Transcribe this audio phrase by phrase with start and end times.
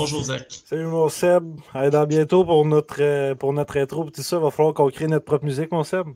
[0.00, 0.46] Bonjour Zach.
[0.64, 1.44] Salut mon Seb.
[1.74, 4.08] Allez, dans bientôt pour notre, euh, pour notre intro.
[4.08, 6.06] Tout ça, il va falloir qu'on crée notre propre musique, mon Seb.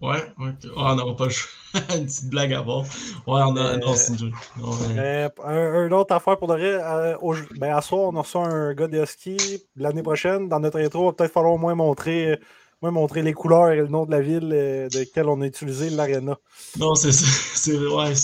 [0.00, 0.52] Ouais, ouais.
[0.64, 1.50] Oh, on n'aura pas le choix.
[1.98, 2.84] une petite blague à voir.
[3.26, 3.74] Ouais, on a.
[3.74, 4.32] Euh, Non, c'est une.
[4.56, 4.70] Non.
[4.96, 8.22] Euh, un, un autre affaire pour de vrai, euh, au- ben, à soir, on a
[8.22, 9.36] reçu un gars de ski.
[9.76, 12.40] L'année prochaine, dans notre intro, il va peut-être falloir au moins montrer,
[12.80, 15.90] moins montrer les couleurs et le nom de la ville de laquelle on a utilisé
[15.90, 16.38] l'aréna.
[16.78, 17.26] Non, c'est ça.
[17.70, 18.14] Ouais,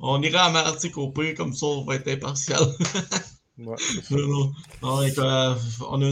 [0.00, 2.58] On ira à Martinique au pire, comme ça, on va être impartial.
[3.58, 3.76] Ouais,
[4.10, 4.50] non,
[4.82, 5.54] euh,
[5.90, 6.04] on a-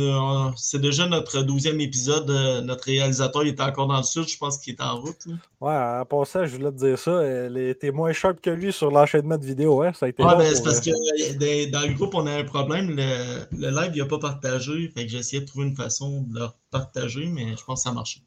[0.50, 2.30] on- c'est déjà notre douzième épisode.
[2.30, 4.28] euh, Notre réalisateur il était encore dans le sud.
[4.28, 5.16] Je pense qu'il est en route.
[5.26, 5.34] là.
[5.60, 7.22] Ouais, en passant, je voulais te dire ça.
[7.22, 9.82] Elle était moins sharp que lui sur l'enchaînement de vidéos.
[9.82, 9.92] Hein?
[9.94, 12.14] Ça a été Ouais, long ben, c'est parce euh, que euh, dans, dans le groupe,
[12.14, 12.90] on a un problème.
[12.90, 14.88] Le, le live, il n'a pas partagé.
[14.94, 17.84] Fait que j'ai essayé de trouver une façon de le partager, mais je pense que
[17.84, 18.20] ça a marché.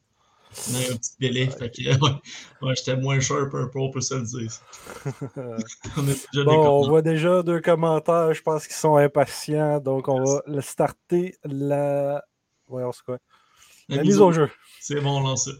[0.70, 1.46] On a eu un petit délai.
[1.48, 2.10] Fait que, ouais,
[2.62, 4.50] ouais, j'étais moins sharp un peu, on peut se le dire.
[5.96, 10.22] on déjà Bon, on voit déjà deux commentaires, je pense qu'ils sont impatients, donc on
[10.22, 12.24] va le starter la.
[12.66, 13.18] Voyons, c'est quoi?
[13.88, 14.50] La, mise au jeu.
[14.80, 15.50] C'est bon, lance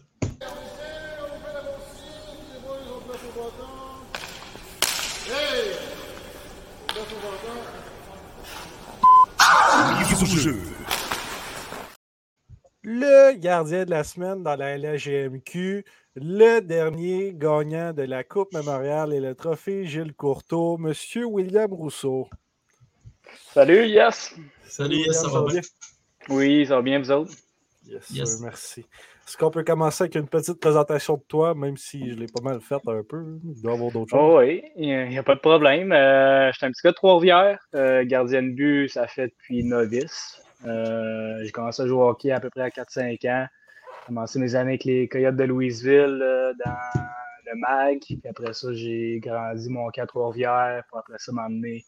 [12.87, 15.83] Le gardien de la semaine dans la LHGMQ,
[16.17, 22.29] le dernier gagnant de la Coupe Mémoriale et le trophée Gilles Courteau, Monsieur William Rousseau.
[23.55, 24.35] Salut, yes.
[24.67, 25.61] Salut, yes, ça va bien?
[26.29, 27.33] Oui, ça va bien, vous autres?
[27.87, 28.29] Yes, Yes.
[28.29, 28.81] sir, merci.
[29.27, 32.43] Est-ce qu'on peut commencer avec une petite présentation de toi, même si je l'ai pas
[32.43, 33.39] mal faite un peu?
[33.43, 34.19] Il doit y avoir d'autres choses.
[34.21, 35.91] Oh oui, il n'y a, pas de problème.
[35.91, 37.67] Euh, je suis un petit gars de Trois-Rivières.
[37.73, 40.39] Euh, gardien de but, ça fait depuis novice.
[40.65, 43.47] Euh, j'ai commencé à jouer au hockey à peu près à 4-5 ans.
[43.47, 47.01] J'ai commencé mes années avec les Coyotes de Louisville euh, dans
[47.45, 47.99] le MAG.
[47.99, 50.83] Puis après ça, j'ai grandi mon hockey à Trois-Rivières.
[50.89, 51.83] Pour après ça, m'emmener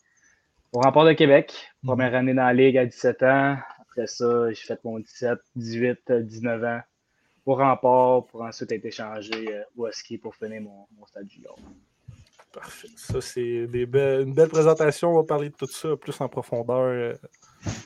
[0.73, 1.53] au Rempart de Québec.
[1.85, 3.57] Première année dans la Ligue à 17 ans.
[3.81, 6.81] Après ça, j'ai fait mon 17, 18, euh, 19 ans
[7.47, 11.57] au Rempart pour ensuite être échangé euh, au ski pour finir mon, mon stade junior.
[12.53, 12.87] Parfait.
[12.95, 15.11] Ça, c'est des be- une belle présentation.
[15.11, 17.13] On va parler de tout ça plus en profondeur euh,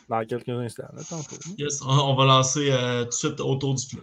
[0.07, 0.83] dans quelques instants.
[1.57, 4.01] Yes, on, on va lancer euh, tout de suite autour du filet.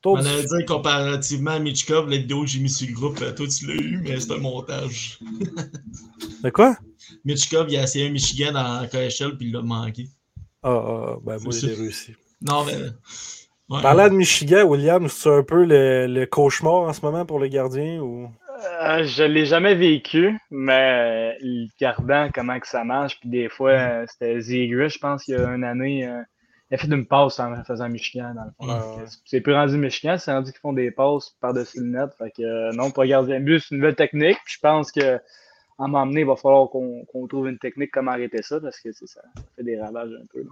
[0.00, 2.94] Tour On du- allait dire comparativement à Michkov, la vidéo que j'ai mis sur le
[2.94, 5.18] groupe, euh, toi tu l'as eu, mais c'est un montage.
[6.42, 6.76] De quoi?
[7.24, 10.08] Michkov, il a essayé un Michigan en KHL puis il l'a manqué.
[10.62, 12.14] Ah, ah, ben moi, C'est j'ai réussi.
[12.40, 12.76] Non, mais.
[13.72, 17.40] Ouais, Parlant de Michigan, William, c'est un peu le, le cauchemar en ce moment pour
[17.40, 18.28] les gardiens ou?
[18.82, 23.70] Euh, je l'ai jamais vécu, mais euh, regardant comment que ça marche, puis des fois,
[23.70, 26.20] euh, c'était Zegras, je pense, il y a une année, euh,
[26.70, 28.50] il a fait une passe en faisant Michigan, dans le
[28.82, 28.98] fond.
[28.98, 32.10] Ouais, C'est plus rendu Michigan, c'est rendu qu'ils font des passes par-dessus le net.
[32.18, 34.38] Fait que euh, non, pour gardien de but, c'est une nouvelle technique.
[34.44, 35.18] Puis je pense que
[35.78, 38.92] à m'emmener, il va falloir qu'on qu'on trouve une technique comment arrêter ça, parce que
[38.92, 40.40] c'est ça, ça fait des ravages un peu.
[40.40, 40.50] là.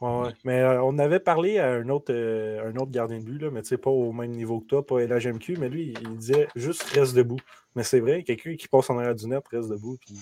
[0.00, 0.32] Ouais, ouais.
[0.44, 3.50] Mais euh, on avait parlé à un autre, euh, un autre gardien de but, là,
[3.50, 6.48] mais tu sais, pas au même niveau que toi, pas LHMQ, mais lui, il disait
[6.56, 7.40] juste reste debout.
[7.76, 9.98] Mais c'est vrai, quelqu'un qui passe en arrière du net reste debout.
[10.00, 10.14] Puis...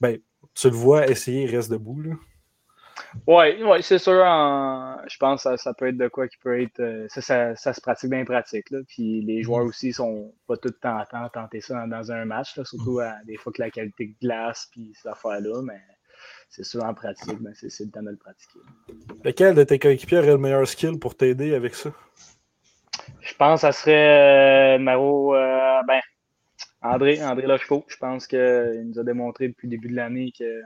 [0.00, 0.18] Ben,
[0.54, 2.00] tu le vois essayer, reste debout.
[2.02, 2.10] Là.
[3.26, 4.22] Ouais, ouais, c'est sûr.
[4.24, 6.80] en- Je pense que ça, ça peut être de quoi qui peut être.
[6.80, 8.70] euh, Ça, ça, ça se pratique bien pratique.
[8.70, 8.78] Là.
[8.86, 12.24] Puis les joueurs aussi sont pas tout le temps à tenter ça dans, dans un
[12.24, 15.62] match, là, surtout à des fois que la qualité de glace puis ces affaires-là.
[15.62, 15.80] Mais
[16.48, 18.58] c'est sûr en pratique, ben, c'est le temps de le pratiquer.
[19.24, 21.90] Lequel de tes coéquipiers aurait le meilleur skill pour t'aider avec ça?
[23.20, 25.34] Je pense que ça serait euh, numéro.
[25.34, 26.00] euh, ben,
[26.82, 27.84] André, André Lochefaux.
[27.88, 30.62] Je pense qu'il nous a démontré depuis le début de l'année que.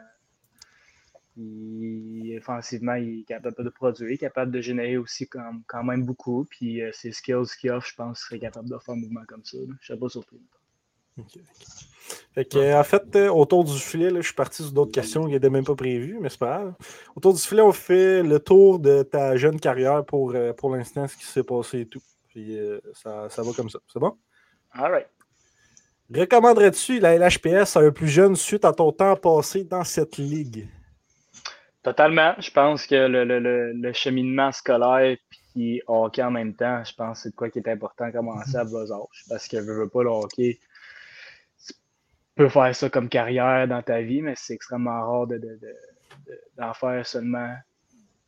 [1.37, 5.85] il- offensivement, il est capable de produire, il est capable de générer aussi quand, quand
[5.85, 6.45] même beaucoup.
[6.51, 9.25] Puis euh, ses skills qu'il offre, je pense qu'il serait capable de faire un mouvement
[9.29, 9.57] comme ça.
[9.59, 9.65] là.
[9.67, 10.41] Je ne serais pas surpris.
[11.19, 11.43] Ok.
[12.35, 14.93] Fait que, euh, en fait, euh, autour du filet, là, je suis parti sur d'autres
[14.93, 16.75] questions qui n'étaient même pas prévues, mais c'est pas grave.
[17.17, 21.07] Autour du filet, on fait le tour de ta jeune carrière pour, euh, pour l'instant,
[21.09, 22.03] ce qui s'est passé et tout.
[22.29, 23.79] Puis euh, ça, ça va comme ça.
[23.93, 24.17] C'est bon?
[24.73, 25.09] All right.
[26.15, 30.69] Recommanderais-tu la LHPS à un plus jeune suite à ton temps passé dans cette ligue?
[31.83, 32.35] Totalement.
[32.39, 35.17] Je pense que le, le, le, cheminement scolaire
[35.55, 38.57] puis hockey en même temps, je pense que c'est quoi qui est important à commencer
[38.57, 39.25] à bas âge.
[39.29, 40.59] Parce que je veux pas le hockey.
[42.39, 45.59] Tu peux faire ça comme carrière dans ta vie, mais c'est extrêmement rare d'en de,
[45.59, 47.53] de, faire seulement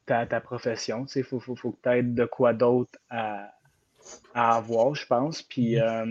[0.04, 1.06] ta, ta profession.
[1.14, 3.52] Il faut, faut, faut que tu aies de quoi d'autre à,
[4.34, 5.42] à avoir, je pense.
[5.42, 6.02] Puis mm-hmm.
[6.02, 6.06] euh,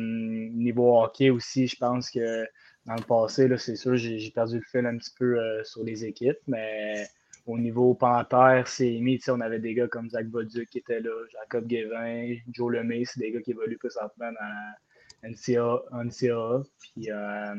[0.53, 2.47] niveau hockey aussi, je pense que
[2.85, 6.05] dans le passé, c'est sûr, j'ai perdu le fil un petit peu euh, sur les
[6.05, 7.05] équipes, mais
[7.47, 11.11] au niveau Panthère, c'est mis, on avait des gars comme Zach Boduc qui était là,
[11.33, 16.63] Jacob Guévin, Joe Lemay, c'est des gars qui évoluent présentement dans la NCAA.
[16.79, 17.55] Puis euh,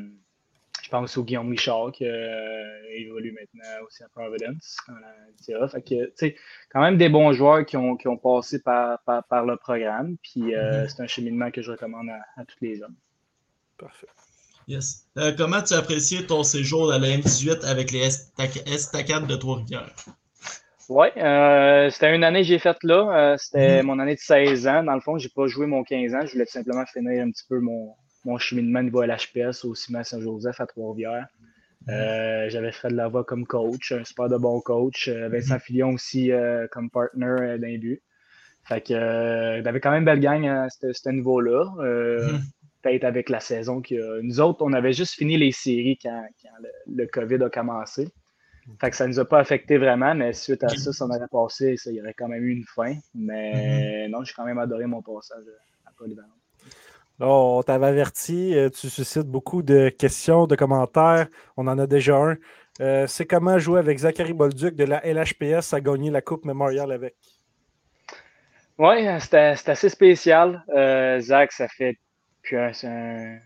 [0.91, 4.77] pense au Guillaume Richard qui euh, évolue maintenant aussi à Providence
[5.47, 5.67] dans.
[5.69, 6.35] Fait que, sais,
[6.69, 10.17] quand même des bons joueurs qui ont, qui ont passé par, par, le programme.
[10.21, 10.89] Puis euh, mm-hmm.
[10.89, 12.95] c'est un cheminement que je recommande à, à tous les hommes.
[13.77, 14.07] Parfait.
[14.67, 15.07] Yes.
[15.17, 18.07] Euh, comment tu as apprécié ton séjour à la M18 avec les
[18.65, 19.89] Estacades de Trois-Rivières?
[20.89, 23.33] Oui, euh, c'était une année que j'ai faite là.
[23.33, 23.85] Euh, c'était mm-hmm.
[23.85, 24.83] mon année de 16 ans.
[24.83, 26.25] Dans le fond, je n'ai pas joué mon 15 ans.
[26.25, 27.95] Je voulais simplement finir un petit peu mon,
[28.25, 31.27] mon cheminement niveau LHPS au ciment Saint-Joseph à Trois-Rivières.
[31.87, 32.49] Mm-hmm.
[32.49, 35.09] J'avais Fred Lavoie comme coach, un super de bon coach.
[35.09, 35.59] Vincent mm-hmm.
[35.59, 36.31] Fillon aussi
[36.71, 38.01] comme partner d'un but.
[38.63, 41.65] Fait que j'avais quand même une belle gang à ce niveau-là
[42.81, 46.25] peut-être avec la saison que nous autres, on avait juste fini les séries quand,
[46.87, 48.07] le, COVID a commencé.
[48.79, 51.09] Fait que ça ne nous a pas affecté vraiment, mais suite à ça, ça on
[51.09, 52.95] aurait passé, ça, il y aurait quand même eu une fin.
[53.15, 54.11] Mais mm-hmm.
[54.11, 55.43] non, j'ai quand même adoré mon passage
[55.85, 56.29] à Polyvalent.
[57.27, 61.27] On t'avait averti, euh, tu suscites beaucoup de questions, de commentaires.
[61.57, 62.37] On en a déjà un.
[62.79, 66.91] Euh, c'est comment jouer avec Zachary Bolduc de la LHPS à gagner la Coupe Memorial
[66.91, 67.15] avec?
[68.77, 70.63] Oui, c'était assez spécial.
[70.75, 71.97] Euh, Zach, ça fait
[72.41, 73.37] puis un, un,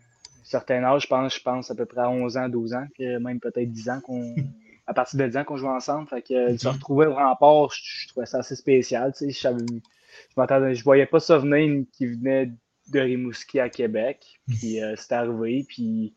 [0.44, 3.06] certain âge, je pense, je pense à peu près à 11 ans, 12 ans, puis
[3.20, 4.36] même peut-être 10 ans qu'on.
[4.88, 6.08] À partir de 10 ans qu'on joue ensemble.
[6.08, 9.12] Fait que de se retrouver au rempart, je, trouvais ça assez spécial.
[9.18, 9.58] Tu sais, je,
[10.38, 12.52] je, je voyais pas ça venir qui venait
[12.88, 14.40] de Rimouski à Québec.
[14.48, 15.66] Puis euh, c'était arrivé.
[15.68, 16.16] Puis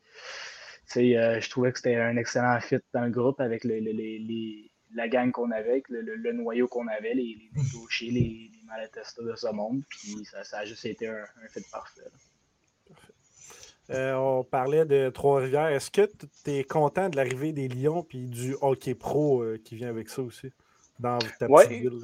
[0.87, 3.79] tu sais, euh, je trouvais que c'était un excellent fit dans le groupe avec le,
[3.79, 9.25] le, les, la gang qu'on avait, le, noyau qu'on avait, les, les gauchers, les, les
[9.25, 9.82] de ce monde.
[9.89, 12.03] Puis ça, ça a juste été un, un fit parfait.
[13.91, 15.69] Euh, on parlait de Trois-Rivières.
[15.69, 16.10] Est-ce que
[16.44, 20.10] tu es content de l'arrivée des Lions et du hockey pro euh, qui vient avec
[20.10, 20.53] ça aussi
[20.98, 22.01] dans ta petite ville?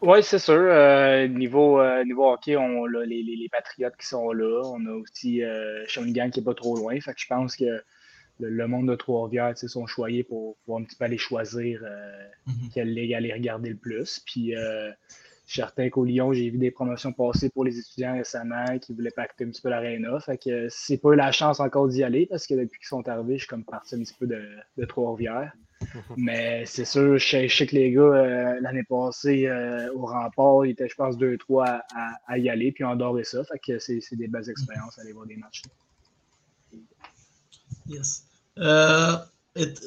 [0.00, 0.54] Oui, c'est sûr.
[0.54, 4.62] Euh, niveau, niveau hockey, on a les, les, Patriotes qui sont là.
[4.64, 5.42] On a aussi
[5.86, 7.00] Shawinigan qui n'est pas trop loin.
[7.00, 7.82] Fait que je pense que
[8.40, 11.82] le, monde de Trois-Rivières sont choyés pour, pour, un petit peu aller choisir
[12.46, 12.72] mm-hmm.
[12.72, 14.20] quelle ligue aller regarder le plus.
[14.24, 14.54] Puis
[15.48, 19.44] certain qu'au Lyon, j'ai vu des promotions passer pour les étudiants récemment qui voulaient pacter
[19.44, 20.20] un petit peu l'aréna.
[20.20, 23.08] Fait que c'est pas eu la chance encore d'y aller parce que depuis qu'ils sont
[23.08, 25.52] arrivés, je suis comme parti un petit peu de, de Trois-Rivières.
[26.16, 30.70] Mais c'est sûr, je sais, que les gars, euh, l'année passée, euh, au rempart, ils
[30.70, 31.82] étaient, je pense, deux, trois
[32.26, 33.44] à, y aller, puis adoré ça.
[33.44, 35.62] Fait que c'est des belles expériences aller voir des matchs.
[37.86, 38.24] Yes.
[38.58, 39.16] Euh,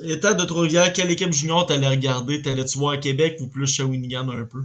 [0.03, 2.41] état de Trois-Rivières, quelle équipe junior t'allais regarder?
[2.41, 4.63] T'allais-tu voir à Québec ou plus Shawinigan un peu?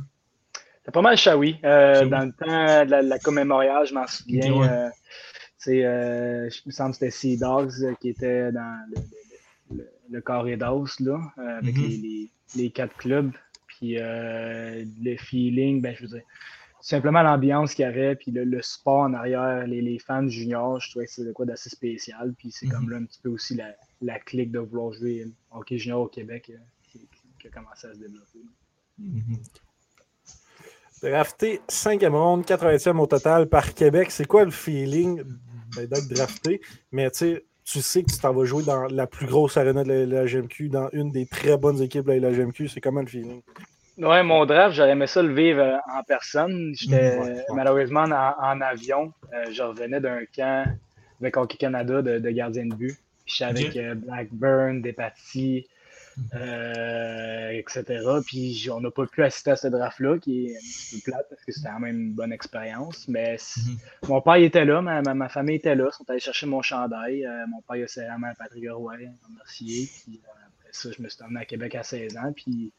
[0.85, 1.59] C'est pas mal Shawi.
[1.65, 4.91] Euh, dans le temps de la, la commémoriale, je m'en souviens.
[5.69, 9.03] Euh, je me semble que c'était Sea Dogs qui était dans le, le,
[9.71, 11.89] le carré d'os, là, euh, avec mm-hmm.
[11.89, 13.33] les, les, les, quatre clubs.
[13.67, 16.23] Puis le feeling, ben, je veux dire,
[16.81, 20.81] simplement l'ambiance qu'il y avait, puis le, le, sport en arrière, les, les fans juniors,
[20.81, 22.33] je trouvais que c'était quoi d'assez spécial.
[22.39, 22.91] Puis c'est comme mm-hmm.
[22.91, 26.53] là un petit peu aussi la, la clique de vouloir jouer hockey junior au Québec
[26.85, 27.09] qui,
[27.41, 28.39] qui, a commencé à se développer.
[29.01, 29.39] Mm-hmm.
[31.03, 34.11] Drafté 5e ronde, 80e au total par Québec.
[34.11, 35.23] C'est quoi le feeling
[35.75, 36.61] ben, d'être drafté?
[36.93, 40.25] Mais tu sais que tu t'en vas jouer dans la plus grosse arena de la,
[40.25, 42.69] GMQ, dans une des très bonnes équipes de la GMQ.
[42.69, 43.43] C'est comment le feeling?
[43.99, 46.73] Ouais, mon draft, j'aurais aimé ça le vivre euh, en personne.
[46.75, 47.19] J'étais
[47.55, 49.13] malheureusement en, avion.
[49.33, 50.67] Euh, je revenais d'un camp
[51.21, 52.99] avec Hockey Canada de, gardien de but.
[53.25, 55.67] J'étais avec euh, Blackburn, Despatie,
[56.35, 57.85] euh, etc.
[58.27, 61.27] Puis on n'a pas pu assister à ce draft-là, qui est un petit peu plate
[61.29, 63.07] parce que c'était quand même une bonne expérience.
[63.09, 63.77] Mais mhm.
[64.09, 67.27] mon père était là, ma, ma, famille était là, ils sont allés chercher mon chandail.
[67.27, 68.97] Euh, mon père a serré à Patrick Roy,
[69.37, 69.89] Mercier.
[70.05, 72.33] Puis euh, après ça, je me suis emmené à Québec à 16 ans.
[72.35, 72.73] Puis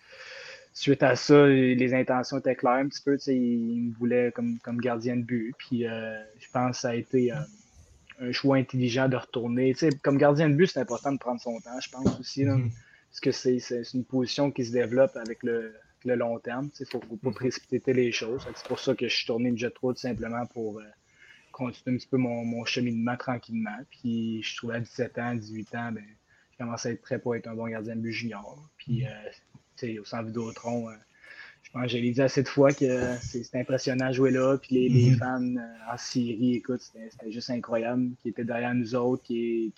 [0.73, 3.17] suite à ça, les intentions étaient claires un petit peu.
[3.27, 5.53] Il me voulait comme, comme gardien de but.
[5.59, 7.31] Puis je pense que ça a été
[8.19, 9.75] un choix intelligent de retourner.
[10.01, 12.43] comme gardien de but, c'est important de prendre son temps, je pense aussi.
[12.43, 12.71] Mhm
[13.09, 15.73] parce que c'est une position qui se développe avec le,
[16.05, 16.69] long terme.
[16.79, 17.33] Il ne faut, pas mhm.
[17.33, 18.47] précipiter les choses.
[18.55, 20.83] C'est pour ça que je suis tourné une jet 3 tout simplement pour euh,
[21.51, 23.77] continuer un petit peu mon, cheminement tranquillement.
[23.89, 26.05] Puis je trouvais à 17 ans, 18 ans, ben,
[26.57, 28.69] commence à être prêt pour être un bon gardien de but junior.
[28.77, 29.05] Puis,
[29.99, 30.89] au centre Vidéotron,
[31.67, 34.57] je pense que j'ai dit assez de fois que c'est impressionnant de jouer là.
[34.57, 35.17] Puis les, mm-hmm.
[35.17, 35.55] fans
[35.91, 39.73] en Syrie, écoute, c'était juste incroyable, qui étaient derrière nous autres, qui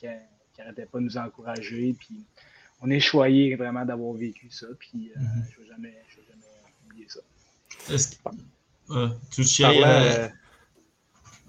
[0.58, 1.96] n'arrêtaient pas de nous encourager.
[1.98, 2.26] Puis
[2.82, 4.68] on est choyé vraiment d'avoir vécu ça.
[4.78, 5.44] Puis mm-hmm.
[5.52, 5.94] je ne vais jamais,
[6.88, 7.20] oublier ça.
[7.94, 10.32] Est-ce que tu sais.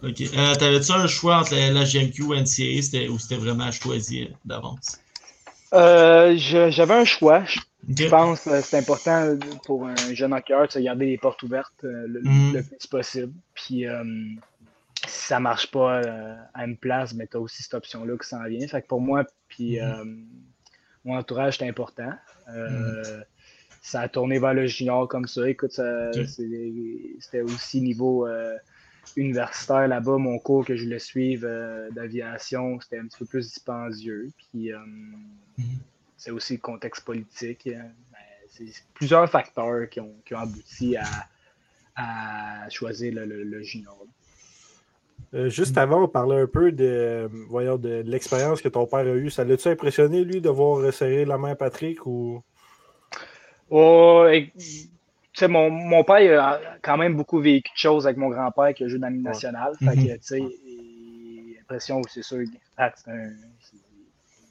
[0.02, 0.20] Ok.
[0.20, 4.98] Euh, T'avais-tu un choix entre la, GMQ ou NCA ou c'était vraiment choisi d'avance?
[5.74, 7.44] Euh, J'avais un choix.
[7.88, 11.84] Je pense que c'est important pour un jeune hockeyeur de se garder les portes ouvertes
[11.84, 12.52] euh, mm.
[12.54, 13.32] le, plus possible.
[13.54, 14.04] Puis euh,
[15.06, 18.28] si ça marche pas euh, à une place, mais tu as aussi cette option-là qui
[18.28, 18.66] s'en vient.
[18.68, 20.26] Fait que pour moi, puis mm.
[21.04, 22.12] Mon entourage, c'est important.
[22.48, 23.02] Mm.
[23.82, 25.48] Ça a tourné vers le junior comme ça.
[25.48, 28.26] Écoute, c'était aussi niveau
[29.16, 33.46] universitaire là-bas, mon cours que je voulais suivre euh, d'aviation, c'était un petit peu plus
[33.48, 34.30] dispendieux.
[34.36, 34.78] Puis euh,
[35.58, 35.78] mhm.
[36.16, 37.66] c'est aussi le contexte politique.
[37.66, 44.06] Euh, ben, c'est plusieurs facteurs qui ont, abouti à, choisir le, junior.
[45.32, 49.30] Juste avant, on parlait un peu de, voyons, de, l'expérience que ton père a eue.
[49.30, 52.42] Ça l'a-tu impressionné, lui, de voir serrer la main à Patrick ou?
[53.70, 54.26] Oh,
[55.48, 58.88] mon, mon, père a quand même beaucoup vécu de choses avec mon grand-père qui a
[58.88, 59.74] joué dans l'île nationale.
[59.78, 60.06] Fait que, mhm.
[60.06, 60.42] tu sais,
[61.58, 62.44] l'impression c'est sûr,
[62.76, 63.10] c'est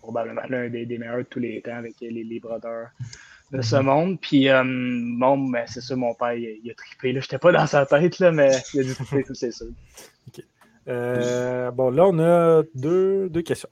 [0.02, 2.88] probablement l'un des, meilleurs de tous les temps avec les, les brodeurs
[3.52, 3.84] de ce mhm.
[3.84, 4.22] monde.
[4.22, 7.12] Puis, euh, bon, ben, c'est ça, mon père, il, a trippé.
[7.12, 9.66] Je n'étais pas dans sa tête, là, mais il a dit trippé, c'est ça.
[10.88, 13.70] Euh, bon, là, on a deux, deux questions.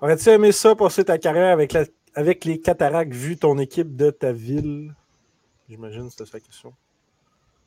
[0.00, 4.10] Aurais-tu aimé ça, passer ta carrière avec, la, avec les cataractes, vu ton équipe de
[4.10, 4.94] ta ville?
[5.68, 6.74] J'imagine, c'était sa question.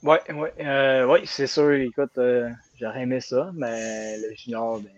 [0.03, 1.71] Oui, ouais, euh, ouais, c'est sûr.
[1.71, 4.91] Écoute, euh, j'aurais aimé ça, mais le junior, ben,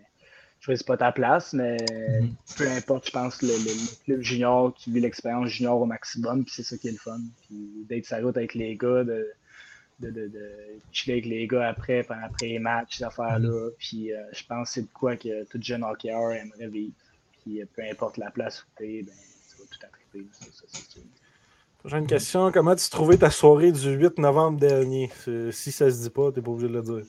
[0.60, 1.78] je choisis pas ta place, mais
[2.22, 2.34] mhm.
[2.58, 6.54] peu importe, je pense que le, club junior qui vit l'expérience junior au maximum, puis
[6.56, 7.20] c'est ça qui est le fun.
[7.44, 9.32] Puis d'être sa route avec les gars, de,
[10.00, 10.52] de, de, de
[10.92, 13.66] chiller avec les gars après, après les matchs, ces affaires-là.
[13.66, 13.72] Mhm.
[13.78, 16.94] Puis euh, je pense que c'est de quoi que tout jeune hockeyeur aimerait vivre.
[17.44, 20.28] Puis peu importe la place où tu es, ben, tu vas tout attraper.
[20.32, 21.02] Ça, ça c'est sûr.
[21.80, 22.52] Prochaine question.
[22.52, 25.12] Comment tu trouvais ta soirée du 8 novembre dernier?
[25.52, 27.04] Si ça se dit pas, t'es pas obligé de le dire.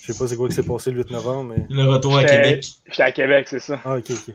[0.00, 1.66] Je sais pas c'est quoi qui s'est passé le 8 novembre, mais.
[1.68, 2.64] Le retour à Québec.
[2.86, 3.78] J'étais à Québec, c'est ça.
[3.84, 4.34] Ah, ok, ok.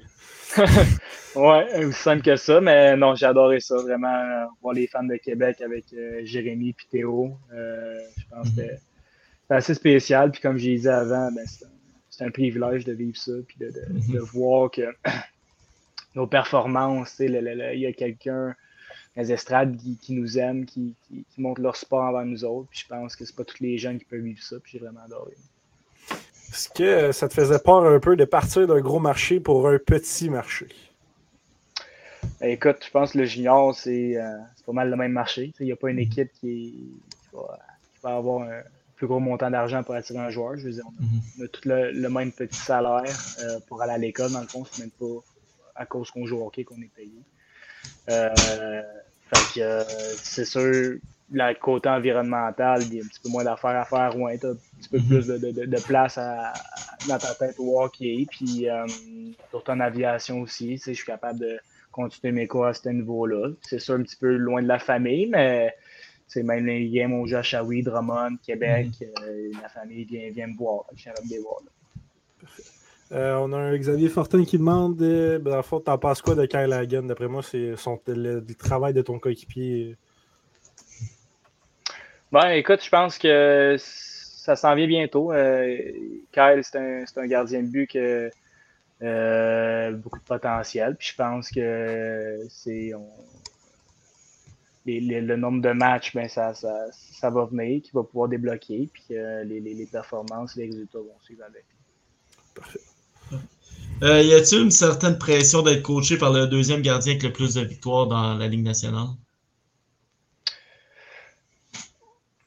[1.35, 5.15] ouais, aussi simple que ça, mais non, j'ai adoré ça, vraiment, voir les fans de
[5.15, 7.37] Québec avec euh, Jérémy et Théo.
[7.53, 8.79] Euh, je pense que c'était
[9.49, 10.31] assez spécial.
[10.31, 11.45] Puis comme j'ai dit avant, ben,
[12.09, 14.19] c'est un, privilège de vivre ça, puis de, de, mhm.
[14.33, 14.93] voir que
[16.15, 18.55] nos performances, il y a quelqu'un
[19.15, 22.69] les estrades qui, nous aiment, qui, qui, montrent leur sport avant nous autres.
[22.69, 24.57] Puis je pense que c'est pas tous les jeunes qui peuvent vivre ça.
[24.61, 25.33] Puis j'ai vraiment adoré.
[26.51, 29.77] Est-ce que ça te faisait peur un peu de partir d'un gros marché pour un
[29.77, 30.67] petit marché?
[32.39, 35.53] Ben, écoute, je pense que le junior, c'est euh, pas mal le même marché.
[35.59, 36.91] Il n'y a pas une équipe qui,
[38.03, 38.61] va, avoir un
[38.97, 40.57] plus gros montant d'argent pour attirer un joueur.
[40.57, 41.49] Je veux dire, on a, mhm.
[41.49, 43.03] tout le, même petit salaire
[43.39, 44.31] euh, pour aller à l'école.
[44.31, 45.21] Dans le fond, c'est même pas
[45.75, 47.11] à cause qu'on joue au hockey qu'on est payé.
[48.09, 48.29] Euh,
[49.57, 49.83] euh,
[50.17, 50.97] c'est sûr,
[51.31, 54.37] la côté environnemental, il y a un petit peu moins d'affaires à faire, ou un
[54.37, 56.53] petit peu plus de, place à,
[57.07, 58.25] dans ta tête au hockey.
[58.29, 58.85] Puis, euh,
[59.49, 61.59] surtout en aviation aussi, je suis capable de
[61.91, 63.51] continuer mes cours à ce niveau-là.
[63.61, 65.73] C'est sûr, un petit peu loin de la famille, mais
[66.27, 69.61] c'est même les games au joue Drummond, Québec, mhm.
[69.61, 70.85] la famille vient, vient me voir.
[70.95, 71.61] Je suis de les voir.
[73.11, 76.45] Euh, on a un Xavier Fortin qui demande euh, ben, dans t'en penses quoi de
[76.45, 77.03] Kyle Hagen?
[77.03, 77.75] D'après moi, c'est
[78.07, 79.97] le, travail de ton coéquipier.
[82.31, 85.31] Ben, écoute, je pense que ça s'en vient bientôt.
[85.33, 85.75] Euh,
[86.31, 90.95] Kyle, c'est un, gardien de but qui a beaucoup de potentiel.
[90.95, 92.91] Puis je pense que c'est
[94.85, 98.89] le nombre de matchs, ben, ça, ça, va venir, qu'il va pouvoir débloquer.
[98.93, 101.65] Puis les, les, performances, les résultats vont suivre avec.
[102.55, 102.79] Parfait.
[104.03, 107.53] Euh, y a-t-il une certaine pression d'être coaché par le deuxième gardien avec le plus
[107.53, 109.09] de victoires dans la Ligue nationale?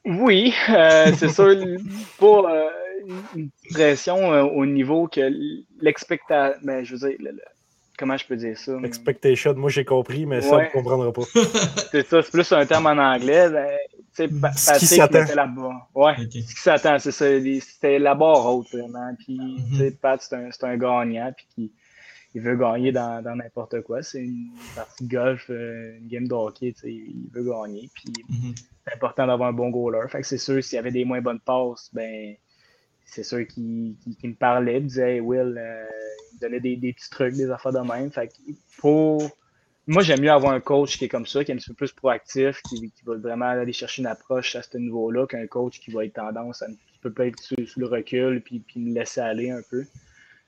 [0.05, 1.55] Oui, euh, c'est sûr,
[2.19, 2.69] pas euh,
[3.35, 5.31] une pression au niveau que
[5.81, 6.59] l'expectation.
[6.63, 7.17] Mais ben, je veux dire,
[7.97, 8.73] comment je peux dire ça?
[8.83, 11.23] Expectation, moi j'ai compris, mais ça, on ne comprendra pas.
[11.91, 13.49] c'est ça, c'est plus un terme en anglais.
[13.49, 15.25] Ben, ce qui s'attend.
[15.33, 15.89] là-bas.
[15.93, 17.25] Ouais, ce qui s'attend, c'est ça.
[17.59, 19.13] C'était la barre haute, vraiment.
[19.19, 19.39] Puis,
[19.71, 19.91] tu sais.
[19.91, 21.71] Pat, c'est un, un, gagnant, puis qui,
[22.35, 24.03] il veut gagner dans n'importe quoi.
[24.03, 27.89] C'est une partie de golf, euh, une game de hockey, il veut gagner.
[27.93, 28.53] Puis, mhm.
[28.85, 30.05] c'est important d'avoir un bon goaler.
[30.09, 32.35] Fait que c'est sûr, s'il y avait des moins bonnes passes, ben,
[33.05, 35.85] c'est sûr qu'il me parlait, il me disait Will, euh,
[36.33, 38.11] il me donnait des, petits trucs, des affaires de même.
[38.11, 38.29] Fait
[38.79, 39.23] pour...
[39.87, 41.75] Moi, j'aime mieux avoir un coach qui est comme ça, qui est un petit peu
[41.75, 45.91] plus proactif, qui, va vraiment aller chercher une approche à ce niveau-là, qu'un coach qui
[45.91, 49.21] va être tendance à un petit peu être sous, le recul puis, puis me laisser
[49.21, 49.85] aller un peu.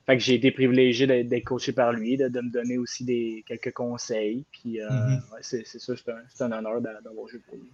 [0.07, 3.73] Fait que j'ai été privilégié d'être coaché par lui, de, me donner aussi des, quelques
[3.73, 4.45] conseils.
[4.53, 5.21] Puis euh, mm-hmm.
[5.41, 5.93] c'est ça,
[6.33, 7.69] c'est un, honneur d'avoir joué pour lui.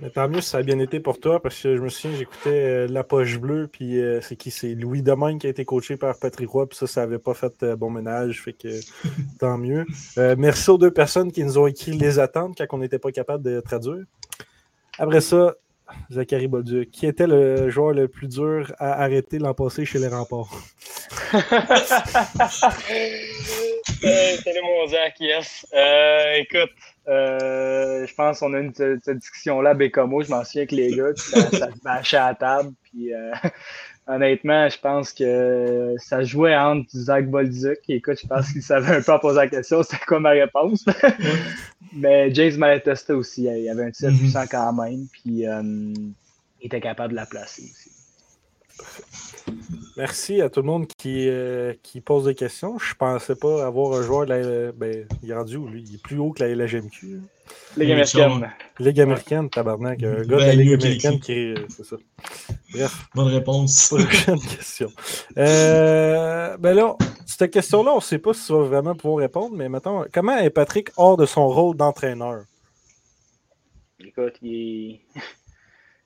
[0.00, 2.18] Mais tant mieux si ça a bien été pour toi, parce que je me souviens,
[2.18, 4.50] j'écoutais euh, La Poche Bleue, puis euh, c'est qui?
[4.50, 7.34] C'est Louis Domaine qui a été coaché par Patrick Roy, puis ça, ça n'avait pas
[7.34, 8.80] fait bon ménage, fait que
[9.38, 9.86] tant mieux.
[10.16, 13.44] merci aux deux personnes qui nous ont écrit les attentes quand on n'était pas capable
[13.44, 14.04] de traduire.
[14.98, 15.54] Après ça,
[16.10, 20.08] Zachary Bolduc, qui était le joueur le plus dur à arrêter l'an passé chez les
[20.08, 20.50] remparts?
[24.44, 25.66] salut mon Zach, yes.
[25.74, 26.70] Euh, écoute,
[27.08, 30.94] euh, je pense qu'on a une cette discussion-là à Bécamo, je m'en souviens avec les
[30.96, 33.32] gars, ça, ça se bâchait à la table, puis euh,
[34.06, 37.78] honnêtement, je pense que ça jouait entre Zach Bolduc.
[37.88, 40.84] Écoute, je pense qu'il savait un peu à poser la question, c'était quoi ma réponse.
[41.94, 44.48] Mais James Malatesta aussi, il avait un tir puissant mhm.
[44.50, 47.90] quand même, puis euh, il était capable de la placer aussi.
[49.96, 52.78] Merci à tout le monde qui, euh, qui pose des questions.
[52.78, 54.72] Je pensais pas avoir un joueur de la.
[54.72, 55.84] Ben, il est rendu où lui?
[55.86, 57.20] Il est plus haut que la LGMQ.
[57.76, 58.50] Ligue américaine.
[58.80, 60.02] Ligue américaine, tabarnak.
[60.02, 61.54] Un gars de la ben, Ligue américaine qui est.
[61.68, 61.96] C'est ça.
[62.72, 63.06] Bref.
[63.14, 63.88] Bonne réponse.
[63.96, 64.90] Prochaine question.
[65.38, 69.54] Euh, ben là, cette question-là, on ne sait pas si tu vas vraiment pouvoir répondre,
[69.54, 72.42] mais maintenant, comment est Patrick hors de son rôle d'entraîneur?
[74.00, 75.00] Écoute, il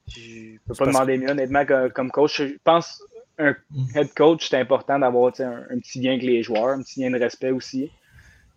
[0.09, 2.43] Je peux pas demander mieux, honnêtement, comme coach.
[2.43, 3.03] Je pense
[3.39, 3.97] un mm.
[3.97, 7.11] head coach, c'est important d'avoir un, un, petit lien avec les joueurs, un petit lien
[7.11, 7.91] de respect aussi.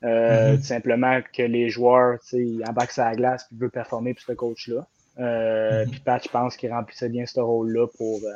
[0.04, 0.62] Euh, mm-hmm.
[0.64, 2.20] Simplement que les joueurs
[2.68, 4.88] embarquent sa glace et veulent performer pour ce coach-là.
[5.20, 5.90] Euh, mm-hmm.
[5.90, 8.32] Puis Pat, je pense qu'il remplissait bien ce rôle-là pour, euh,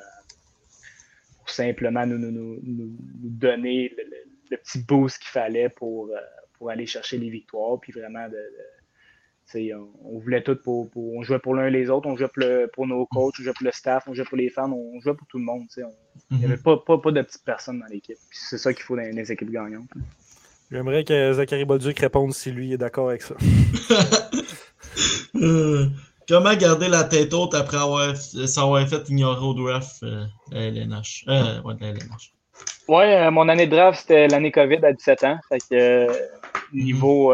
[1.40, 6.12] pour, simplement nous, nous, nous, nous donner le, petit boost qu'il fallait pour,
[6.54, 8.38] pour aller chercher les victoires, puis vraiment de,
[9.54, 12.30] on, on, voulait tout pour, On jouait pour l'un et les autres, on jouait
[12.74, 15.14] pour, nos coachs, on jouait pour le staff, on jouait pour les fans, on jouait
[15.14, 15.64] pour tout le monde.
[16.32, 16.64] Il n'y avait mhm.
[16.64, 18.18] pas, pas, pas, de petites personnes dans l'équipe.
[18.32, 19.90] C'est ça qu'il faut dans les équipes gagnantes.
[20.72, 23.36] J'aimerais que Zachary Bolduc réponde si lui est d'accord avec ça.
[25.36, 25.88] Euh,
[26.30, 31.26] comment garder la tête haute après avoir, s'avoir fait ignorer au draft euh, LNH?
[31.28, 32.34] Euh, ouais, LNH.
[32.88, 35.40] Ouais, euh, mon année de draft, c'était l'année COVID à 17 ans.
[35.50, 36.08] Fait que
[36.74, 37.34] niveau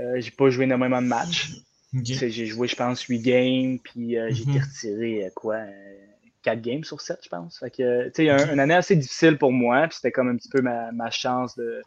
[0.00, 1.52] euh, j'ai pas joué énormément de matchs.
[1.92, 4.62] J'ai joué, je pense, 8 games, puis euh, j'ai été mhm.
[4.62, 5.58] retiré, euh, quoi,
[6.42, 7.58] 4 games sur 7, je pense.
[7.58, 10.48] Fait que, tu sais, une année assez difficile pour moi, puis c'était comme un petit
[10.48, 11.82] peu ma, ma chance de,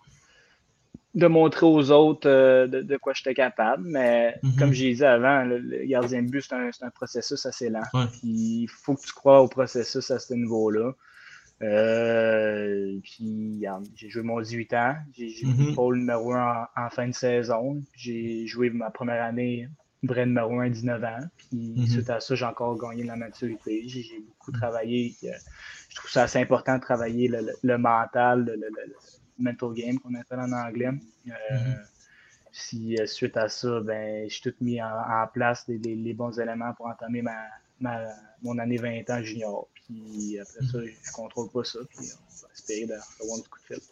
[1.16, 3.84] de montrer aux autres de, de, quoi j'étais capable.
[3.86, 4.56] Mais mhm.
[4.58, 7.84] comme j'ai dit avant, le, gardien de but, c'est un, un, processus assez lent.
[8.24, 10.92] Il faut que tu crois au processus à ce niveau-là.
[11.64, 14.96] Euh, puis j'ai joué mon 18 ans.
[15.14, 15.96] J'ai joué mm -hmm.
[15.96, 17.82] numéro 1 en, fin de saison.
[17.96, 19.70] J'ai joué ma première année
[20.04, 21.20] vrai numéro 1 à 19 ans.
[21.38, 21.88] Puis mhm.
[21.88, 23.88] suite à ça, j'ai encore gagné de la maturité.
[23.88, 25.16] J'ai beaucoup travaillé.
[25.24, 25.32] Euh,
[25.90, 28.70] je trouve ça assez important de travailler le, mental, le,
[29.38, 30.88] mental game qu'on appelle en anglais.
[30.88, 31.78] Euh, mhm.
[32.52, 36.86] Si suite à ça, ben, j'ai tout mis en, place les, les, bons éléments pour
[36.86, 37.36] entamer ma,
[37.80, 38.08] ma,
[38.42, 39.68] mon année 20 ans junior.
[39.74, 41.80] Puis après ça, je contrôle pas ça.
[41.90, 43.84] Puis on va espérer d'avoir un coup de fil.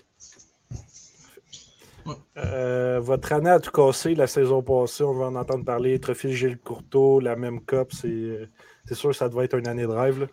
[2.38, 5.04] Euh, votre année a tout cassé la saison passée.
[5.04, 6.00] On va en entendre parler.
[6.00, 7.94] Trophée Gilles Courteau, la même COP.
[7.94, 10.28] C'est sûr que ça devait être une année de rêve.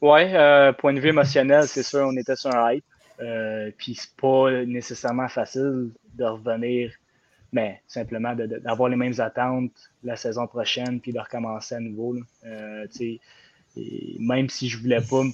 [0.00, 2.84] Oui, euh, point de vue émotionnel, c'est sûr, on était sur un hype.
[3.20, 6.92] Euh, puis c'est pas nécessairement facile de revenir,
[7.52, 9.72] mais simplement d'avoir les mêmes attentes
[10.04, 12.16] la saison prochaine puis de recommencer à nouveau.
[12.44, 12.86] Euh,
[13.76, 15.32] et même si je voulais pas me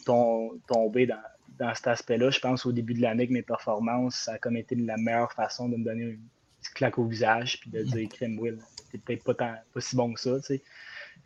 [0.66, 1.16] tomber dans,
[1.58, 4.56] dans cet aspect-là, je pense au début de l'année que mes performances, ça a comme
[4.56, 6.20] été la meilleure façon de me donner une
[6.60, 8.58] petite claque au visage puis de dire Crème Will,
[8.92, 10.38] t'es peut-être pas, pas si bon que ça.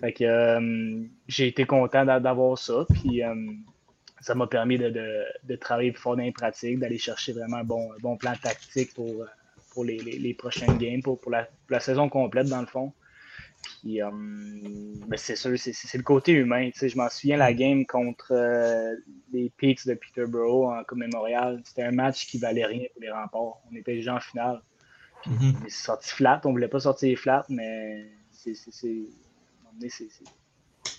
[0.01, 2.87] Fait que euh, j'ai été content d'avoir ça.
[2.95, 3.35] Puis euh,
[4.21, 4.91] ça m'a permis de,
[5.43, 9.25] de, travailler fort dans les pratiques, d'aller chercher vraiment un bon, bon plan tactique pour,
[9.81, 12.67] pour les, les, les prochaines games, pour, pour, la, pour la saison complète dans le
[12.67, 12.93] fond.
[13.63, 16.69] Puis, euh, ben, c'est sûr, c'est le côté humain.
[16.75, 18.95] Je m'en souviens, la game contre euh,
[19.33, 23.11] les Peaks de Peterborough en Coupe Mémorial, c'était un match qui valait rien pour les
[23.11, 23.63] remports.
[23.73, 24.61] On était déjà en finale.
[25.23, 25.55] Puis, mm-hmm.
[25.63, 26.43] On est sorti flat.
[26.45, 28.53] On voulait pas sortir flat, mais c'est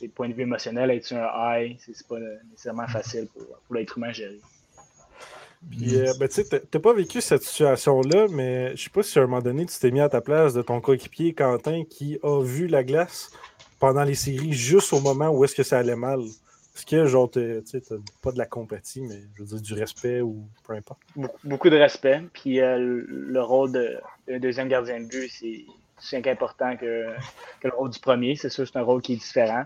[0.01, 2.17] le point de vue émotionnel, être sur un high, c'est pas
[2.49, 4.39] nécessairement facile pour, pour l'être humain à gérer.
[5.69, 9.21] Puis, euh, ben, tu n'as pas vécu cette situation-là, mais je sais pas si à
[9.21, 12.41] un moment donné, tu t'es mis à ta place de ton coéquipier Quentin qui a
[12.41, 13.31] vu la glace
[13.79, 16.21] pendant les séries juste au moment où est-ce que ça allait mal.
[16.75, 17.81] Est-ce que, genre, tu sais,
[18.21, 20.99] pas de la compétition, mais je veux dire du respect ou peu importe?
[21.43, 22.21] Beaucoup, de respect.
[22.33, 25.65] Puis euh, le rôle d'un deuxième gardien de but, c'est
[25.97, 27.07] aussi important que,
[27.59, 28.35] que, le rôle du premier.
[28.35, 29.63] C'est sûr, c'est un rôle qui est différent.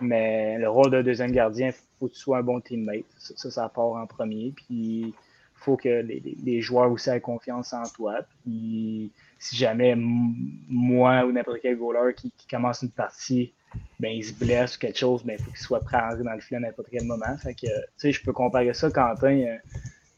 [0.00, 1.70] Mais le rôle d'un deuxième gardien,
[2.04, 3.04] faut que tu sois un bon teammate.
[3.18, 4.52] Ça, ça, part en premier.
[4.54, 5.14] Puis
[5.54, 8.20] faut que les, joueurs aussi aient confiance en toi.
[8.42, 13.52] Puis si jamais moi ou n'importe quel goaler qui, commence une partie,
[13.98, 16.24] ben, il se blesse ou quelque chose, ben, il faut qu'il soit prêt à rentrer
[16.24, 17.36] dans le filet à n'importe quel moment.
[17.38, 18.90] Fait que, tu sais, je peux comparer ça.
[18.90, 19.56] Quentin, euh,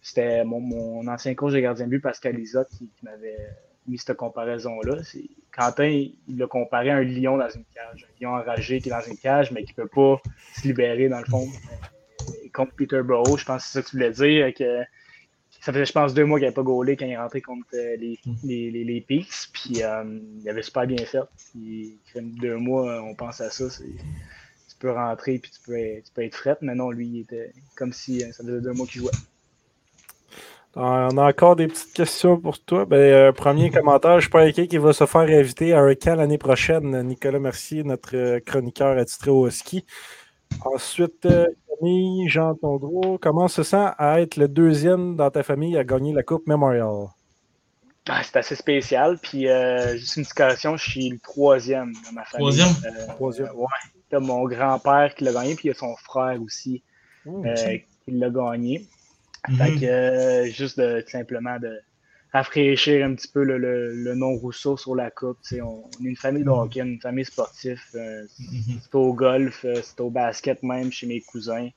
[0.03, 3.39] c'était mon, ancien coach de gardien de but, Pascal Lisotte, qui, m'avait
[3.89, 4.97] mis cette comparaison-là.
[5.57, 8.07] Quentin, il l'a comparé à un lion dans une cage.
[8.07, 10.21] Un lion enragé qui est dans une cage, mais qui ne peut pas
[10.55, 11.47] se libérer, dans le fond.
[12.45, 14.83] Et contre Peter Burrow, je pense que c'est ça que tu voulais dire, que
[15.61, 17.67] ça faisait, je pense, deux mois qu'il n'avait pas gaulé quand il est rentré contre
[17.75, 18.35] euh, les, hmm.
[18.45, 19.49] les, les, les Peaks.
[19.53, 21.25] Puis euh, il avait super bien fait.
[21.53, 23.65] Puis, deux mois, on pense à ça.
[23.69, 26.57] Tu peux rentrer puis tu peux, tu peux être fret.
[26.61, 29.11] Mais non, lui, il était comme si euh, ça faisait deux mois qu'il jouait.
[30.79, 32.85] On a encore des petites questions pour toi.
[32.85, 35.95] Ben, premier commentaire, je ne suis pas inquiet qu'il va se faire inviter à un
[35.95, 37.03] camp l'année prochaine.
[37.03, 39.87] Nicolas Mercier, notre chroniqueur attitré au ski.
[40.65, 41.27] Ensuite,
[42.27, 46.23] Jean Tondreau, comment se sent à être le deuxième dans ta famille à gagner la
[46.23, 47.09] Coupe Memorial?
[48.09, 49.19] Ah, c'est assez spécial.
[49.21, 52.57] Puis, euh, juste une discussion, je suis le troisième dans ma famille.
[52.57, 52.69] Troisième?
[52.85, 53.51] Euh, troisième.
[53.55, 54.21] ouais.
[54.21, 56.83] mon grand-père qui l'a gagné, puis il y a son frère aussi
[57.27, 57.55] euh,
[58.05, 58.87] qui l'a gagné.
[59.49, 59.57] Mhm.
[59.57, 61.79] Fait que, juste de, simplement de
[62.33, 65.39] rafraîchir un petit peu le, le, nom Rousseau sur la coupe.
[65.53, 67.81] On, on, est une famille de hockey, une famille sportive.
[67.95, 68.81] Euh, mhm.
[68.83, 71.69] c'est au golf, euh, c'est au basket même chez mes cousins.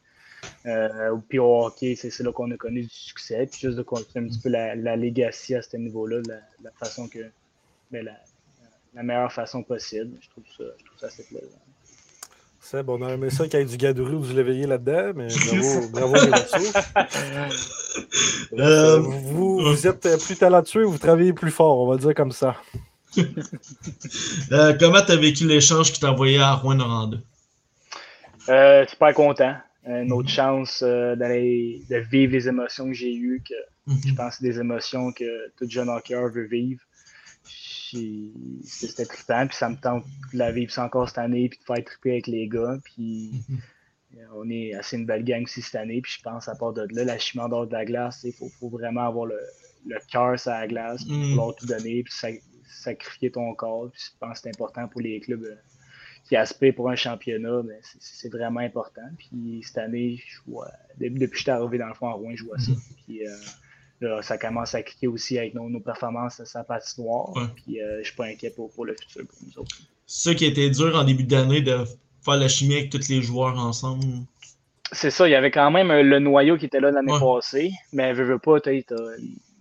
[0.66, 3.48] Euh, puis au hockey, c'est là qu'on a connu du succès.
[3.50, 6.72] Puis juste de continuer un petit peu la, la legacy à ce niveau-là, la, la,
[6.72, 7.30] façon que.
[7.92, 8.14] Ben, la,
[8.94, 10.18] la, meilleure façon possible.
[10.22, 11.60] Je trouve ça, je trouve ça assez plaisant.
[12.62, 15.14] C'est bon, on a aimé ça qu'il y ait du gadourou ou du léveillé là-dedans,
[15.16, 15.28] mais
[15.92, 16.16] bravo, bravo
[18.52, 22.32] les euh, vous, vous êtes plus talentueux, vous travaillez plus fort, on va dire comme
[22.32, 22.58] ça.
[24.52, 27.18] euh, comment tu as vécu l'échange que tu as envoyé à Rouen-Noranda?
[28.50, 29.56] Euh, super content.
[29.86, 33.56] Une autre chance euh, d'aller de vivre les émotions que j'ai eues, que
[33.92, 34.02] mhm.
[34.06, 36.82] je pense que c'est des émotions que tout jeune hockeyeur veut vivre
[38.64, 41.64] c'était trippant, puis ça me tente de la vivre ça encore cette année, puis de
[41.64, 44.20] faire tripper avec les gars, puis mm-hmm.
[44.36, 46.88] on est assez une belle gang aussi cette année, puis je pense à part de
[46.92, 49.40] là, la dehors de la glace, il faut, faut, vraiment avoir le,
[49.86, 51.30] le cœur sur la glace, pour mm-hmm.
[51.30, 52.14] vouloir tout donner, puis
[52.66, 55.56] sacrifier ton corps, puis je pense que c'est important pour les clubs euh,
[56.26, 61.30] qui aspirent pour un championnat, mais c'est vraiment important, puis cette année, je vois, depuis,
[61.30, 62.72] que je suis arrivé dans le fond à Rouen, je vois ça,
[63.06, 63.36] puis euh,
[64.22, 67.36] ça commence à cliquer aussi avec nos, performances à sa patinoire.
[67.36, 67.44] Ouais.
[67.56, 69.78] Puis euh, je suis pas inquiet pour, le futur pour nous autres.
[70.06, 71.84] C'est ça qui était dur en début d'année de
[72.24, 74.04] faire la chimie avec tous les joueurs ensemble.
[74.92, 77.72] C'est ça, il y avait quand même euh, le noyau qui était là l'année passée,
[77.94, 78.96] mais je veux pas, tu as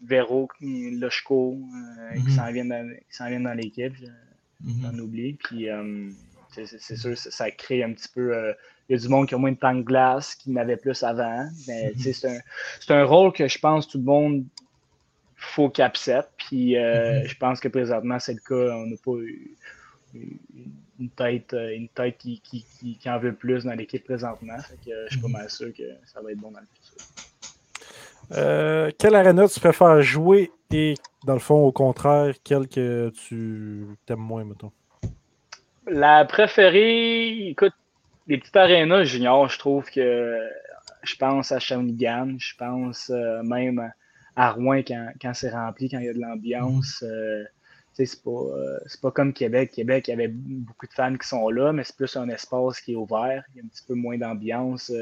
[0.06, 2.30] Vero, Lochko euh, qui mhm.
[2.30, 3.94] s'en viennent dans, dans l'équipe,
[4.64, 5.34] j'en mm oublie.
[5.34, 5.66] Puis
[6.50, 8.32] c'est sûr, ça, crée un petit peu
[8.88, 11.02] il y a du monde qui a moins de temps de glace, qui n'avait plus
[11.02, 11.46] avant.
[11.66, 12.12] Mais mhm.
[12.12, 12.28] c'est
[12.90, 14.44] un, un, rôle que je pense tout le monde
[15.36, 16.30] faut qu'il accepte.
[16.36, 17.28] Puis euh, mhm.
[17.28, 18.74] je pense que présentement, c'est le cas.
[18.74, 19.56] On n'a pas eu
[20.98, 22.64] une tête, euh, une tête qui, qui,
[22.98, 24.56] qui, en veut plus dans l'équipe présentement.
[24.84, 25.32] que, je suis pas mhm.
[25.34, 26.96] mal sûr que ça va être bon dans le futur.
[28.32, 33.86] Euh, quelle arena tu préfères jouer et, dans le fond, au contraire, quelle que tu
[34.04, 34.70] t'aimes moins, mettons?
[35.86, 37.72] La préférée, écoute,
[38.28, 40.38] les petites arénas juniors, je trouve que
[41.02, 43.90] je pense à Shawinigan, je pense euh, même
[44.36, 47.02] à Rouen quand, quand c'est rempli, quand il y a de l'ambiance.
[47.06, 47.44] Euh,
[47.94, 49.72] c'est pas, euh, pas comme Québec.
[49.72, 52.80] Québec, il y avait beaucoup de fans qui sont là, mais c'est plus un espace
[52.80, 53.42] qui est ouvert.
[53.52, 54.92] Il y a un petit peu moins d'ambiance.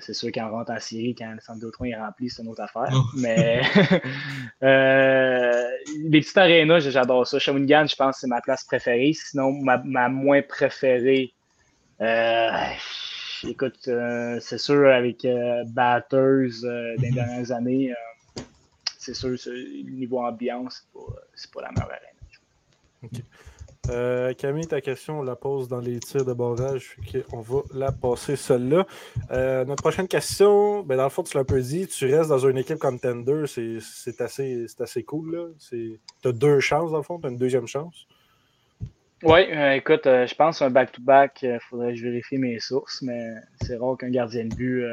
[0.00, 2.60] c'est sûr qu'en rentre en Syrie, quand le centre d'autres est rempli, c'est une autre
[2.60, 2.90] affaire.
[2.92, 3.02] Oh.
[3.16, 3.62] Mais
[4.60, 7.38] les petites arénas, j'adore ça.
[7.38, 9.14] Shawinigan, je pense que c'est ma place préférée.
[9.14, 11.32] Sinon, ma, ma moins préférée,
[13.44, 16.60] écoute, euh, c'est sûr, avec euh, Batters
[16.98, 17.14] des mhm.
[17.14, 17.94] dernières années,
[18.98, 19.36] c'est sûr,
[19.84, 20.86] niveau ambiance,
[21.34, 22.00] c'est pas, pas la meilleure arène.
[24.36, 26.96] Camille, ta question, on la pose dans les tirs de barrage.
[27.32, 28.86] On va la passer celle-là.
[29.30, 32.46] notre prochaine question, ben dans le fond, tu l'as un peu dit, tu restes dans
[32.46, 35.54] une équipe comme Tender, c'est assez, assez cool.
[35.68, 38.06] Tu as deux chances, dans le fond, tu as une deuxième chance.
[39.22, 42.58] Oui, euh, écoute, euh, je pense un back-to-back, il euh, faudrait que je vérifie mes
[42.58, 44.84] sources, mais c'est rare qu'un gardien de but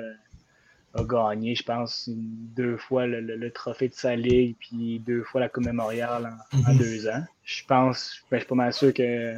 [0.94, 5.50] a gagné, je pense, deux fois le, trophée de sa ligue, puis deux fois la
[5.50, 6.78] Coupe mémoriale en, mhm.
[6.78, 7.24] deux ans.
[7.44, 9.36] Je pense, ben, je suis pas mal sûr que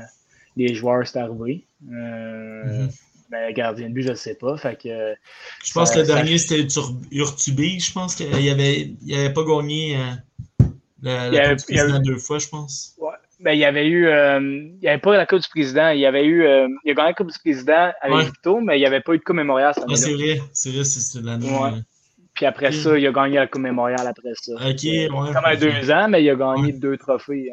[0.58, 1.66] les joueurs, c'est arrivé.
[1.82, 2.90] Mhm.
[3.32, 4.58] Mais gardien de but, je ne sais pas.
[4.58, 5.14] Fait que,
[5.64, 6.66] Je pense Ça- que le ça- dernier, c'était
[7.12, 7.80] Urtubis.
[7.80, 10.66] Je pense qu'il avait, il avait pas gagné euh,
[11.04, 12.96] la, la avait- il avait- deux fois, je pense.
[12.98, 13.10] ouais.
[13.42, 14.06] Ben, il y avait eu.
[14.08, 15.90] euh, il n'y avait pas la Coupe du Président.
[15.90, 16.44] Il y avait eu.
[16.46, 18.26] euh, il a gagné la Coupe du Président avec Ouais.
[18.26, 21.00] Victo, mais il n'y avait pas eu de Coupe Ah, c'est vrai, c'est vrai, c'est
[21.00, 21.50] c'était l'année.
[21.50, 21.70] Ouais.
[21.74, 21.82] euh,
[22.34, 24.54] Puis après ça, il a gagné la Coupe mémoriale après ça.
[24.56, 25.10] Ok, ouais.
[25.10, 26.72] Comme à deux ans, mais il a gagné Ouais.
[26.74, 27.50] deux trophées.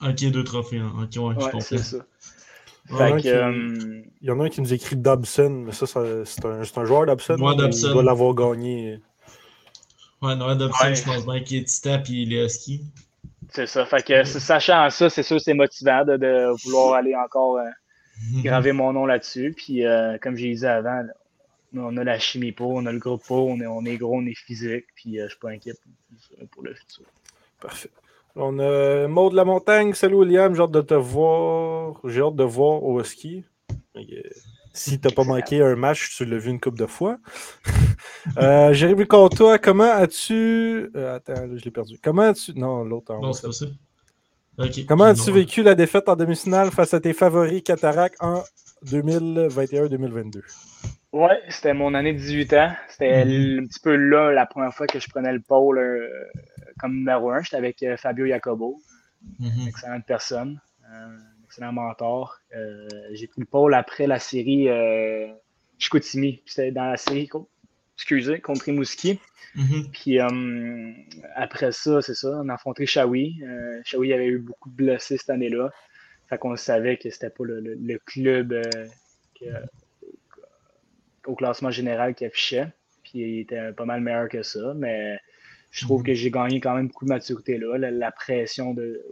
[0.00, 0.08] hein.
[0.08, 0.78] Ok, deux trophées.
[0.78, 0.92] hein.
[1.02, 1.60] Ok, ouais, je comprends.
[1.60, 1.96] c'est ça.
[1.96, 5.64] Ouais, Fait ouais, que, qui- euh, Il y en a un qui nous écrit Dobson,
[5.66, 7.36] mais ça, ça- c'est un, un joueur Dobson.
[7.38, 7.88] Mais Dobson.
[7.88, 8.98] Il doit l'avoir gagné.
[10.22, 10.94] Ouais, Noël Dobson, Ouais.
[10.94, 12.82] je pense bien qu'il est Titan puis les Huskies.
[13.50, 13.84] C'est ça.
[13.86, 17.68] Fait que, sachant ça, c'est sûr, c'est motivant de, de vouloir aller encore euh,
[18.44, 19.54] graver mon nom là-dessus.
[19.56, 21.02] Puis, euh, comme j'ai dit avant,
[21.74, 24.16] on a la chimie pour, on a le groupe pour, on est, on est gros,
[24.16, 24.86] on est physique.
[24.94, 25.74] Puis, euh, je suis pas inquiet
[26.50, 27.04] pour, le futur.
[27.60, 27.90] Parfait.
[28.36, 29.94] On a Maud de la Montagne.
[29.94, 32.00] Salut William, j'ai hâte de te voir.
[32.04, 33.44] J'ai hâte de voir au ski.
[34.78, 37.18] Si t'as pas manqué un match, tu l'as vu une couple de fois.
[38.38, 40.90] euh, Jérémy Comtois, comment as-tu.
[40.94, 41.98] euh, attends, là, je l'ai perdu.
[42.02, 42.52] Comment as-tu.
[42.54, 43.32] Non, l'autre en Non, haut.
[43.32, 43.66] c'est pas ça.
[44.58, 44.86] Ok.
[44.86, 48.42] Comment as-tu vécu la défaite en demi-finale face à tes favoris Cataract en
[48.86, 50.40] 2021-2022?
[51.12, 52.72] Ouais, c'était mon année de 18 ans.
[52.88, 53.60] C'était Mhm.
[53.60, 56.08] un petit peu là la première fois que je prenais le pôle euh,
[56.78, 57.40] comme numéro un.
[57.42, 58.80] J'étais avec euh, Fabio Jacobo,
[59.40, 60.60] une excellente personne,
[60.92, 61.16] euh,
[61.58, 62.38] excellent mentor.
[62.54, 65.26] Euh, J'ai pris le pôle après la série euh,
[65.78, 66.42] Chicoutimi.
[66.46, 67.28] C'était dans la série,
[67.96, 69.18] excusez, contre Rimouski.
[69.56, 69.90] Mhm.
[69.92, 70.92] Puis euh,
[71.34, 73.42] après ça, c'est ça, on a affronté Shawi.
[73.42, 75.70] Euh, Shawi avait eu beaucoup de blessés cette année-là.
[76.28, 78.86] Fait qu'on savait que c'était pas le, le- le club euh,
[79.40, 79.46] que-
[81.26, 82.68] au classement général qui affichait.
[83.02, 84.74] Puis il était pas mal meilleur que ça.
[84.76, 85.18] Mais
[85.70, 86.06] je trouve Mhm.
[86.06, 87.76] que j'ai gagné quand même beaucoup de maturité là.
[87.78, 89.02] La, la pression de,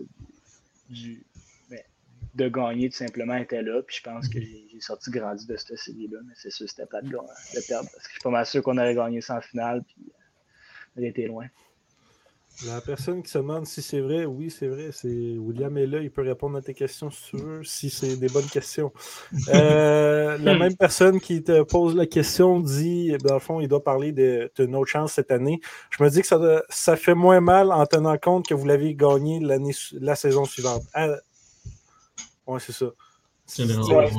[0.90, 1.24] du,
[2.36, 3.82] de gagner tout simplement était là.
[3.82, 6.18] Puis je pense que j'ai sorti grandi de cette série-là.
[6.26, 7.88] Mais c'est sûr, c'était pas de, de perdre.
[7.92, 9.82] Parce que je suis pas mal sûr qu'on aurait gagné en finale.
[9.84, 10.12] Puis
[10.94, 11.46] on aurait été loin.
[12.64, 14.88] La personne qui se demande si c'est vrai, oui, c'est vrai.
[14.90, 18.16] C'est William est là, il peut répondre à tes questions si tu veux, si c'est
[18.16, 18.92] des bonnes questions.
[19.48, 23.82] Euh, la même personne qui te pose la question dit, dans le fond, il doit
[23.84, 25.60] parler de, de notre chance cette année.
[25.90, 29.40] Je me dis que ça, fait moins mal en tenant compte que vous l'avez gagné
[29.92, 30.82] la saison suivante.
[30.94, 31.16] Ah,
[32.46, 32.86] ouais, c'est ça.
[33.46, 34.10] C'est Ouais.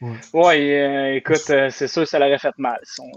[0.00, 0.16] ouais.
[0.32, 2.78] Ouais, euh, écoute, euh, c'est sûr que ça l'aurait fait mal.
[2.84, 3.10] Si on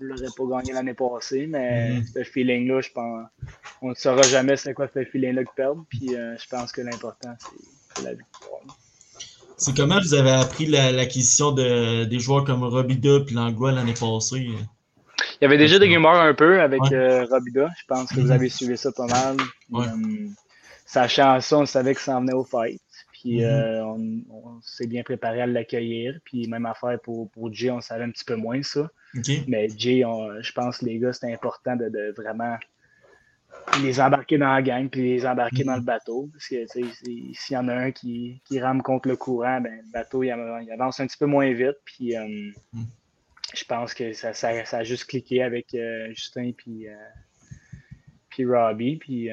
[0.00, 2.04] ne l'aurait pas gagné l'année passée, mais Mhm.
[2.14, 3.26] ce feeling-là, je pense,
[3.80, 5.84] on ne saura jamais c'est quoi ce feeling-là que perdre.
[5.88, 8.60] Puis euh, je pense que l'important, c'est- la victoire.
[9.56, 13.94] C'est comment vous avez appris la- l'acquisition de, des joueurs comme Robida puis Langlois l'année
[13.94, 14.48] passée?
[15.40, 16.92] Il y avait déjà des rumeurs un peu avec Ouais.
[16.94, 17.70] euh, Robida.
[17.78, 18.32] Je pense que vous Mhm.
[18.32, 19.36] avez suivi ça pas mal.
[19.70, 19.86] Ouais.
[19.86, 20.26] Euh,
[20.84, 22.80] sachant ça, on savait que ça en venait au fight.
[23.18, 23.44] Puis Mhm.
[23.44, 24.00] euh, on,
[24.30, 26.18] on s'est bien préparé à l'accueillir.
[26.24, 28.90] Puis même affaire pour, pour Jay, on savait un petit peu moins ça.
[29.48, 32.56] Mais Jay, on- je pense les gars, c'était important de, de vraiment
[33.82, 35.66] les embarquer dans la gang puis les embarquer Mhm.
[35.66, 36.28] dans le bateau.
[36.32, 39.90] Parce que s'il y en a un qui, qui rame contre le courant, ben, le
[39.92, 41.76] bateau il, av- il avance un petit peu moins vite.
[41.84, 42.26] Puis euh,
[42.74, 42.84] Mhm.
[43.54, 46.94] je pense que ça, ça, ça a juste cliqué avec euh, Justin puis, euh,
[48.28, 48.96] puis Robbie.
[48.96, 49.30] Puis.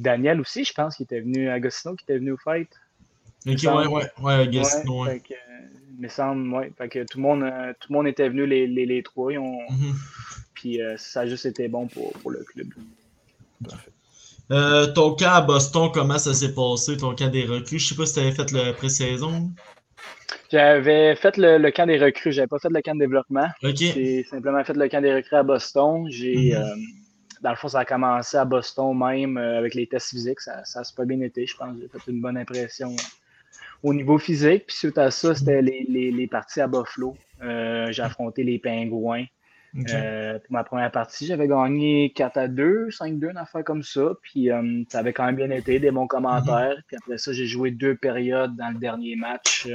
[0.00, 2.68] Daniel aussi, je pense qu'il était venu, Agostino qui était venu au fight.
[3.46, 5.34] Ok, ouais, ouais, ouais, Ouais, que,
[5.96, 6.72] il me semble, ouais.
[6.78, 9.32] Fait que tout le monde, euh, tout le monde était venu les, les, les trois.
[9.32, 9.94] Ils ont, Mhm.
[10.54, 12.68] puis euh, ça a juste été bon pour, pour le club.
[14.50, 17.78] Euh, ton camp à Boston, comment ça s'est passé, ton camp des recrues?
[17.78, 19.50] Je sais pas si tu avais fait la pré-saison.
[20.50, 23.48] J'avais fait le, le camp des recrues, j'avais pas fait le camp de développement.
[23.62, 26.06] J'ai simplement fait le camp des recrues à Boston.
[26.10, 26.62] J'ai, Mhm.
[26.62, 26.76] euh,
[27.40, 30.40] dans le fond, ça a commencé à Boston même euh, avec les tests physiques.
[30.40, 31.76] Ça, ça a super bien été, je pense.
[31.80, 32.94] J'ai fait une bonne impression
[33.82, 34.66] au niveau physique.
[34.66, 37.16] Puis suite à ça, c'était les, les, les parties à Buffalo.
[37.42, 39.24] Euh, j'ai affronté les Pingouins.
[39.96, 44.12] Euh, pour ma première partie, j'avais gagné 4 à 2, 5-2, une affaire comme ça.
[44.22, 46.76] Puis euh, ça avait quand même bien été, des bons commentaires.
[46.86, 49.66] Puis après ça, j'ai joué deux périodes dans le dernier match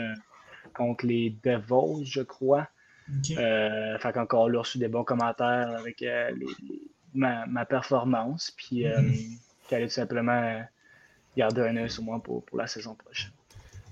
[0.73, 2.67] contre les Devils, je crois.
[3.09, 3.37] Ok.
[3.37, 6.33] Euh, fait qu'encore là, reçu des bons commentaires avec les-
[7.13, 8.51] ma, ma performance.
[8.55, 9.13] Puis euh, Mhm.
[9.69, 10.61] j'allais tout simplement
[11.35, 13.31] garder un œil sur moi pour, pour la saison prochaine.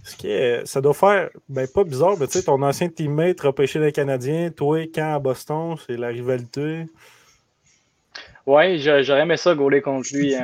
[0.07, 3.41] Ce qui est- ça doit faire, ben pas bizarre, mais tu sais, ton ancien teammate
[3.41, 6.85] repêché des Canadiens, toi, quand à Boston, c'est la rivalité?
[8.45, 10.39] Ouais, j'aurais aimé ça gauler contre lui euh,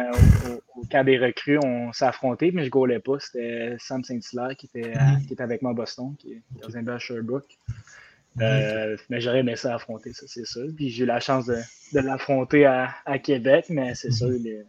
[0.76, 1.58] au, camp des recrues.
[1.64, 3.18] On s'est affronté, mais je gaulais pas.
[3.20, 5.26] C'était Sam Saint-Hilaire qui était, Mhm.
[5.26, 7.58] qui était avec moi à Boston, qui est dans un à Sherbrooke.
[8.42, 10.68] Euh, Mais j'aurais aimé ça affronter, ça, c'est sûr.
[10.76, 11.58] Puis j'ai eu la chance de,
[11.94, 14.14] de l'affronter à, à Québec, mais c'est Mhm.
[14.14, 14.64] sûr, les,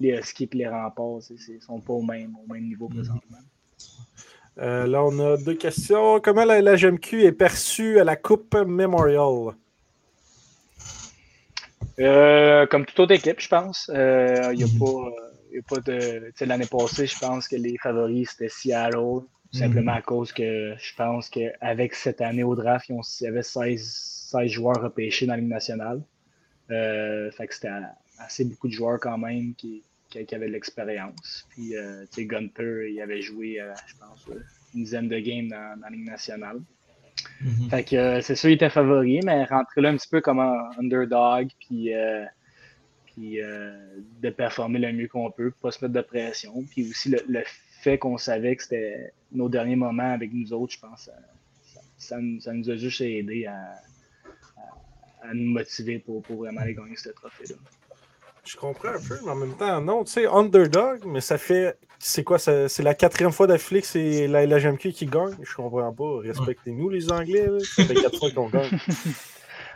[0.00, 3.38] les Huskies et les remparts, c'est- sont pas au même, au même niveau présentement.
[4.58, 6.20] Euh, là, on a deux questions.
[6.20, 9.54] Comment la LHMQ est perçue à la Coupe Memorial?
[11.98, 13.88] Euh, comme toute autre équipe, je pense.
[13.88, 13.98] Il n'y
[14.62, 16.32] a, a, pas de.
[16.44, 19.22] L'année passée, je pense que les favoris, c'était Seattle.
[19.52, 24.28] Simplement à cause que je pense qu'avec cette année au draft, il y avait 16,
[24.30, 26.02] 16 joueurs repêchés dans la Ligue nationale.
[26.70, 27.68] Euh, fait que c'était
[28.18, 31.46] assez beaucoup de joueurs quand même qui, qui, avaient de l'expérience.
[31.50, 34.26] Puis, euh, tu sais, Gunther, il avait joué, euh, je pense,
[34.74, 36.60] une dizaine de games dans, la Ligue nationale.
[37.42, 37.70] Mm-hmm.
[37.70, 40.70] Fait que c'est sûr, il était favori, mais rentrer là un petit peu comme un
[40.78, 41.92] underdog, puis,
[43.06, 46.64] puis de performer le mieux qu'on peut, pas se mettre de pression.
[46.70, 47.42] Puis aussi le, le
[47.80, 51.10] fait qu'on savait que c'était nos derniers moments avec nous autres, je pense,
[52.00, 53.80] ça, ça, nous a juste aidé à,
[55.22, 57.56] à, nous motiver pour, pour, vraiment aller gagner ce trophée-là.
[58.44, 61.76] Je comprends un peu, mais en même temps, non, tu sais, underdog, mais ça fait.
[61.98, 66.20] C'est quoi C'est la quatrième fois d'affilée c'est la LHMQ qui gagne Je comprends pas.
[66.22, 67.46] Respectez-nous, les Anglais.
[67.76, 68.70] Ça fait quatre fois qu'on gagne.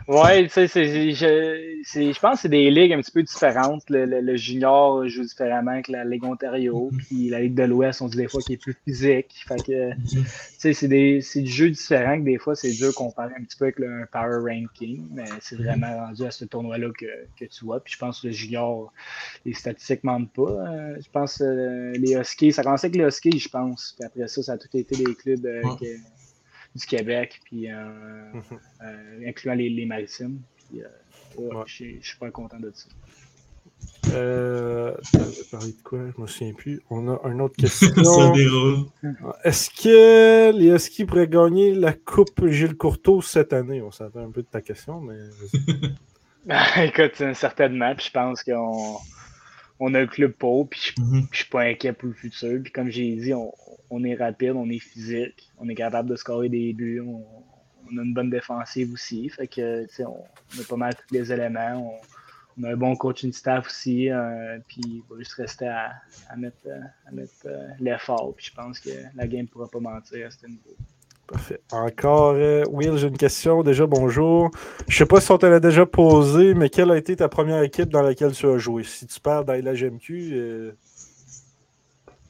[0.07, 3.83] Ouais, tu sais, je, je pense que c'est des ligues un petit peu différentes.
[3.89, 6.97] Le, junior joue différemment que la Ligue Ontario, mm-hmm.
[6.97, 9.33] puis la Ligue de l'Ouest, on dit des fois qu'il est plus physique.
[9.47, 10.09] Fait que, mm-hmm.
[10.11, 10.25] tu
[10.59, 13.57] sais, c'est des, du jeu différent que des fois, c'est dur de comparer un petit
[13.57, 15.63] peu avec le power ranking, mais c'est mm-hmm.
[15.63, 17.05] vraiment rendu à ce tournoi-là que,
[17.39, 17.79] que, tu vois.
[17.79, 18.93] Puis je pense que le junior,
[19.43, 20.43] les statistiques mentent pas.
[20.43, 23.95] Euh, je pense euh, les Huskies, ça commençait avec les Huskies, je pense.
[23.97, 25.63] Puis après ça, ça a tout été des clubs euh,
[26.75, 28.43] du Québec, puis euh, mhm.
[28.83, 30.41] euh, incluant les, les maritimes.
[30.57, 32.89] Puis, euh, je suis pas content de ça.
[34.13, 34.95] Euh,
[35.51, 35.99] parler de quoi?
[36.15, 36.81] Je me souviens plus.
[36.89, 38.33] On a une autre question.
[39.43, 43.81] Est-ce que les Huskies pourraient gagner la Coupe Gilles Courteau cette année?
[43.81, 45.17] On s'attend un peu de ta question, mais.
[46.85, 47.95] Écoute, certainement.
[47.95, 48.97] Puis je pense qu'on
[49.79, 51.27] on a le club pour, puis je, mhm.
[51.31, 52.61] je suis pas inquiet pour le futur.
[52.63, 53.51] Puis comme j'ai dit, on,
[53.95, 58.01] on est rapide, on est physique, on est capable de scorer des buts, on, a
[58.01, 59.29] une bonne défensive aussi.
[59.29, 61.97] Fait que, on, on, a pas mal tous les éléments.
[62.57, 64.09] On, a un bon coaching staff aussi.
[64.09, 65.93] Euh, puis il va juste rester à,
[66.35, 66.67] mettre,
[67.11, 68.33] mettre euh, l'effort.
[68.35, 70.75] Puis je pense que la game ne pourra pas mentir à ce niveau.
[71.27, 71.59] Parfait.
[71.71, 73.63] Encore, euh, Will, j'ai une question.
[73.63, 74.51] Déjà, bonjour.
[74.87, 77.63] Je sais pas si on te l'a déjà posé, mais quelle a été ta première
[77.63, 78.83] équipe dans laquelle tu as joué?
[78.83, 80.73] Si tu parles dans la GMQ,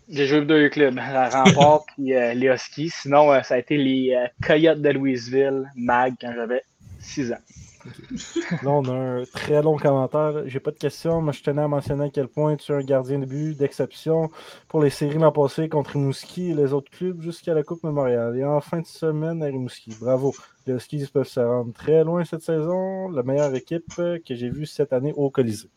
[0.08, 2.90] j'ai joué deux clubs, la Rempart et euh, les Huskies.
[2.90, 6.62] Sinon, euh, ça a été les euh, Coyotes de Louisville, MAG, quand j'avais
[7.00, 7.38] 6 ans.
[8.64, 10.44] Là, on a un très long commentaire.
[10.48, 12.82] J'ai pas de questions, mais je tenais à mentionner à quel point tu es un
[12.82, 14.30] gardien de but d'exception
[14.68, 18.38] pour les séries l'an passé contre Rimouski et les autres clubs jusqu'à la Coupe Memorial.
[18.38, 19.96] Et en fin de semaine à Rimouski.
[20.00, 20.34] Bravo.
[20.66, 23.10] Les Huskies peuvent se rendre très loin cette saison.
[23.10, 25.70] La meilleure équipe que j'ai vue cette année au Colisée.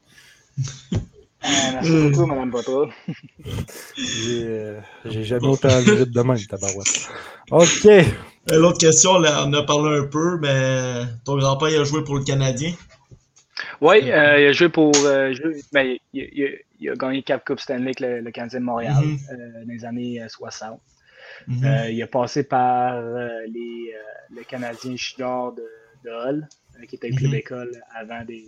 [1.42, 2.10] Merci hmm.
[2.10, 2.88] beaucoup, Madame Botro.
[4.30, 7.08] Euh, j'ai jamais autant vite de même, tabarouette.
[7.50, 7.86] OK.
[7.86, 8.04] Euh,
[8.50, 12.24] l'autre question, là, on a parlé un peu, mais ton grand-père a joué pour le
[12.24, 12.72] Canadien.
[13.80, 14.92] Oui, euh, il a joué pour.
[15.72, 19.64] Ben, il, a, gagné Cap Coupe Stanley avec le, Canadien de Montréal mm-hmm.
[19.64, 20.80] dans les années 60.
[21.48, 21.92] Mm-hmm.
[21.92, 23.00] il a passé par
[23.46, 23.92] les,
[24.34, 25.64] le Canadien junior de,
[26.04, 26.48] de Hull,
[26.88, 27.38] qui était le club mm-hmm.
[27.38, 28.44] école avant des,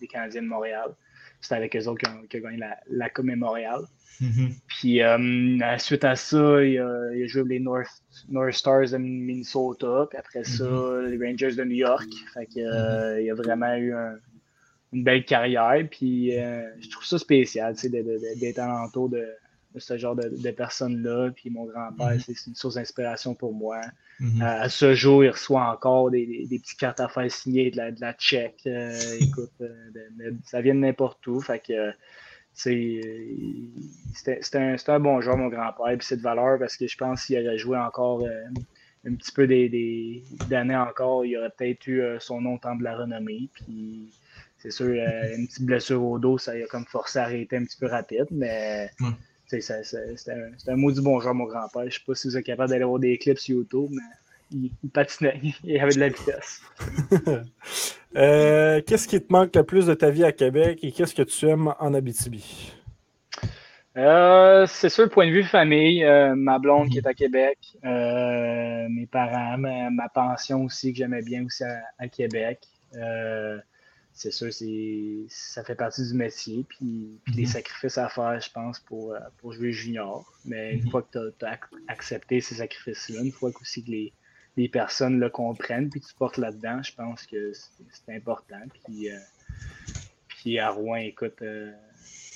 [0.00, 0.94] des Canadiens de Montréal.
[1.40, 3.82] C'était avec eux autres qui ont, gagné la, la Coupe Memorial.
[4.20, 4.52] Mm-hmm.
[4.66, 8.96] Puis euh, suite à ça, il a, il a, joué les North, North Stars de
[8.96, 10.06] Minnesota.
[10.10, 11.06] Puis après ça, mm-hmm.
[11.06, 12.08] les Rangers de New York.
[12.34, 13.24] Fait que, euh, mm-hmm.
[13.24, 13.94] il a vraiment eu
[14.92, 15.86] une belle carrière.
[15.90, 19.24] Puis euh, je trouve ça spécial d'être alentour de,
[19.74, 21.30] de ce genre de, de personnes-là.
[21.34, 23.80] Puis mon grand-père, c'est une source d'inspiration pour moi.
[24.20, 24.42] Mm-hmm.
[24.42, 27.76] à ce jour, il reçoit encore des, des, des petites cartes à faire signer de
[27.76, 28.56] la, de la check.
[28.66, 31.40] Euh, écoute, euh, ça vient de n'importe où.
[31.40, 31.92] Fait que
[32.54, 33.00] c'était
[34.54, 35.96] un, un, bon joueur, mon grand-père.
[35.96, 38.44] Puis c'est de valeur parce que je pense qu'il aurait joué encore euh,
[39.06, 42.82] un petit peu des, d'années encore, il aurait peut-être eu son nom au temps de
[42.82, 43.48] la renommée.
[43.52, 44.10] Puis
[44.58, 47.78] c'est sûr, une petite blessure au dos, ça a comme forcé à arrêter un petit
[47.78, 48.26] peu rapide.
[48.32, 48.90] Mais
[49.48, 51.84] c'est un, un maudit bon joueur, mon grand-père.
[51.86, 54.02] Je sais pas si vous êtes capable d'aller voir des clips sur YouTube, mais
[54.50, 55.40] il, patinait.
[55.64, 56.62] Il avait de la vitesse.
[58.16, 61.20] Euh, qu'est-ce qui te manque le plus de ta vie à Québec et qu'est-ce que
[61.20, 62.72] tu aimes en Abitibi?
[63.98, 69.06] Euh, c'est sûr, point de vue famille, euh, ma blonde qui est à Québec, mes
[69.12, 72.60] parents, ma, pension aussi que j'aimais bien aussi à, à Québec
[74.18, 74.52] c'est sûr,
[75.28, 77.52] ça fait partie du métier, puis, puis les mhm.
[77.52, 80.26] sacrifices à faire, je pense, pour, euh, pour jouer junior.
[80.44, 80.90] Mais une mhm.
[80.90, 84.12] fois que tu as, accepté ces sacrifices-là, une fois que aussi que les,
[84.56, 88.60] les personnes le comprennent, puis tu portes là-dedans, je pense que c'est important.
[88.84, 89.18] Puis, euh,
[90.26, 91.72] puis à Rouen, écoute, euh,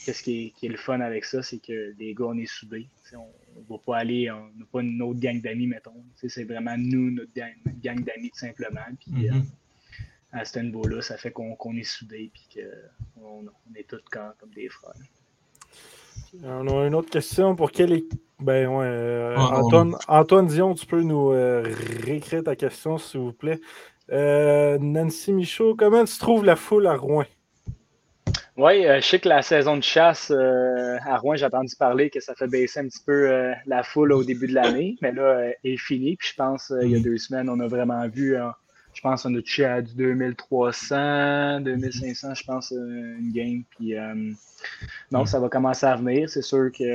[0.07, 2.87] qu'est-ce qui est, le fun avec ça, c'est que les gars, on est soudés.
[3.13, 6.05] on ne va pas aller, on n'a pas une autre gang d'amis, mettons.
[6.15, 8.87] C'est vraiment nous, notre gang, d'amis, tout simplement.
[9.01, 9.33] Puis, euh,
[10.33, 14.69] à ce niveau-là, ça fait qu'on est soudés et qu'on on est tous comme des
[14.69, 14.95] frères.
[16.43, 17.55] On a une autre question.
[17.55, 18.03] Pour quelle
[18.41, 21.63] ben ouais, euh, ah, Antoine, Antoine, Dion, tu peux nous euh,
[22.05, 23.61] réécrire ta question, s'il vous plaît.
[24.09, 27.25] Nancy Michaud, comment tu trouves la foule à Rouen?
[28.59, 32.11] Oui, euh, je sais que la saison de chasse euh, à Rouen, j'ai entendu parler
[32.11, 35.11] que ça fait baisser un petit peu euh, la foule au début de l'année, mais
[35.11, 36.17] là, elle est finie.
[36.17, 37.03] Puis je pense, il y a mm.
[37.03, 38.37] deux semaines, on a vraiment vu,
[38.95, 43.63] je pense, on a touché à du 2300, 2500, je pense, une game.
[43.71, 43.95] Puis
[45.11, 45.27] non, mm.
[45.27, 46.29] ça va commencer à venir.
[46.29, 46.95] C'est sûr que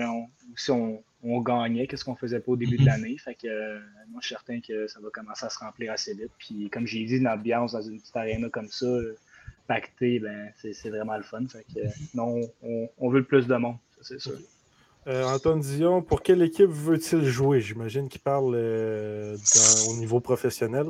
[0.55, 1.01] si on,
[1.41, 2.85] gagnait, qu'est-ce qu'on faisait pas au début de mm-hmm.
[2.85, 3.17] l'année.
[3.17, 3.77] Fait que
[4.09, 6.31] moi, je suis certain que ça va commencer à se remplir assez vite.
[6.37, 8.87] Puis comme j'ai dit, l'ambiance dans une petite arena comme ça,
[9.67, 11.45] pacté, ben, c'est vraiment le fun.
[11.47, 11.79] Fait que,
[12.15, 12.41] non,
[12.97, 14.37] on, veut le plus de monde, c'est sûr.
[15.07, 17.61] Euh, Antoine Dion, pour quelle équipe veut-il jouer?
[17.61, 19.37] J'imagine qu'il parle euh,
[19.89, 20.87] au niveau professionnel.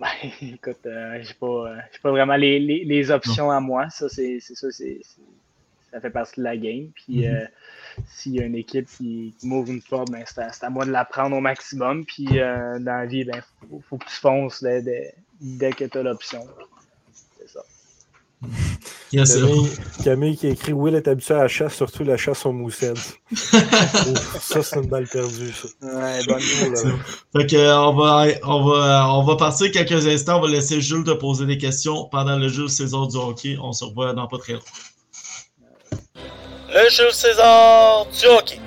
[0.22, 3.90] Ben, écoute, euh, je n'ai pas, pas, vraiment les, options à moi.
[3.90, 6.88] Ça, c'est ça, ça fait partie de la game.
[6.94, 7.48] Puis mm-hmm.
[8.06, 11.04] s'il y a une équipe qui, m'ouvre une porte, ben, c'est à, moi de la
[11.04, 12.06] prendre au maximum.
[12.06, 13.42] Puis dans la vie, il ben,
[13.88, 16.46] faut, que tu fonces dès, dès que tu as l'option.
[20.04, 23.18] Camille, qui a écrit Will est habitué à la chasse, surtout la chasse aux moussettes.
[23.32, 25.68] ça, c'est une balle perdue, ça.
[25.82, 30.38] Ouais, bonne Fait que, on, va, on, va, on va partir quelques instants.
[30.38, 33.58] On va laisser Jules te poser des questions pendant le jeu César du hockey.
[33.60, 34.60] On se revoit dans pas très long.
[36.72, 38.60] Le jeu César du hockey.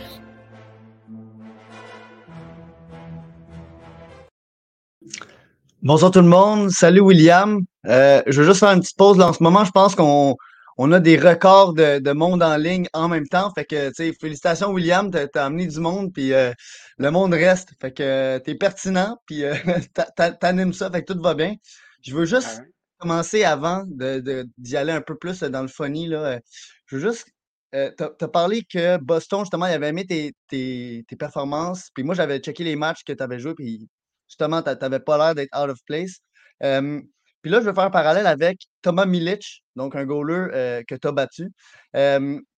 [5.86, 6.70] Bonjour tout le monde.
[6.70, 7.60] Salut William.
[7.88, 9.18] Euh, je veux juste faire une petite pause.
[9.18, 9.28] Là.
[9.28, 10.38] En ce moment, je pense qu'on
[10.78, 13.52] on a des records de, de, monde en ligne en même temps.
[13.54, 16.54] Fait que, tu sais, félicitations William, t'as as amené du monde, puis euh,
[17.00, 17.74] le monde reste.
[17.82, 19.56] Fait que t'es pertinent, puis euh,
[20.40, 21.54] t'animes ça, fait que tout va bien.
[22.02, 22.66] Je veux juste ah
[23.00, 26.08] commencer avant d'y de, d'y aller un peu plus dans le funny.
[26.08, 26.40] Là.
[26.86, 27.28] Je veux juste
[27.76, 31.90] euh, tu as, parlé que Boston, justement, il avait aimé tes, tes, tes performances.
[31.94, 33.90] Puis moi, j'avais checké les matchs que tu avais joués, puis
[34.28, 36.19] justement, tu n'avais pas l'air d'être out of place.
[36.59, 40.95] puis là, je vais faire un parallèle avec Thomas Milic, donc un goaler euh, que
[40.95, 41.51] tu as battu,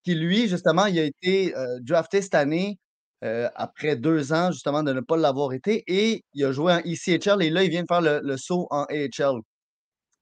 [0.03, 2.77] qui lui, justement, il a été euh, drafté cette année
[3.23, 6.79] euh, après deux ans, justement, de ne pas l'avoir été, et il a joué en
[6.79, 9.41] ECHL, et là, il vient de faire le, saut en AHL.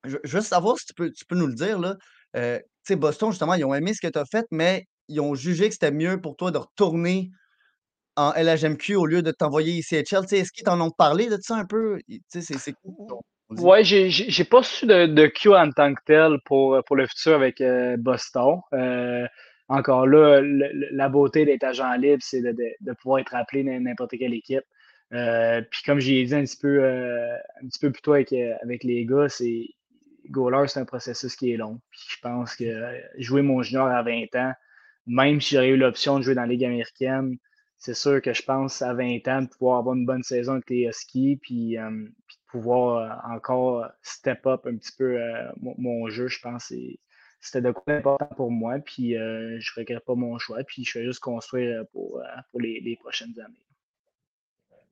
[0.05, 1.95] Je, veux savoir si tu peux, tu peux nous le dire, là.
[2.33, 2.41] tu
[2.83, 5.67] sais, Boston, justement, ils ont aimé ce que tu as fait, mais ils ont jugé
[5.67, 7.29] que c'était mieux pour toi de retourner
[8.16, 10.26] en LHMQ au lieu de t'envoyer ICHL.
[10.32, 11.99] Est-ce qu'ils t'en ont parlé de ça un peu?
[12.30, 13.20] C'est cool.
[13.49, 17.61] Ouais, j'ai pas su de, de, Q en tant que tel pour, le futur avec
[17.61, 18.59] euh, Boston.
[18.74, 19.28] Euh,
[19.68, 24.64] encore là, la beauté d'être agent libre, c'est de, pouvoir être appelé n'importe quelle équipe.
[25.14, 29.30] Euh, puis comme j'ai dit un petit peu, un plus tôt avec, avec les gars,
[29.30, 29.68] c'est
[30.30, 31.80] goaler, c'est un processus qui est long.
[31.91, 32.66] Puis je pense que
[33.18, 34.53] jouer mon junior à 20 ans,
[35.05, 37.38] même si j'aurais eu l'option de jouer dans la Ligue américaine,
[37.84, 40.69] c'est sûr que je pense à 20 ans de pouvoir avoir une bonne saison avec
[40.69, 42.11] les Huskies, puis, euh, de
[42.47, 46.75] pouvoir euh, encore step up un petit peu euh, mon, jeu, je pense que
[47.41, 50.97] c'était de quoi important pour moi, puis je ne regrette pas mon choix, puis je
[50.97, 52.23] vais juste construire pour
[52.57, 53.72] les prochaines années.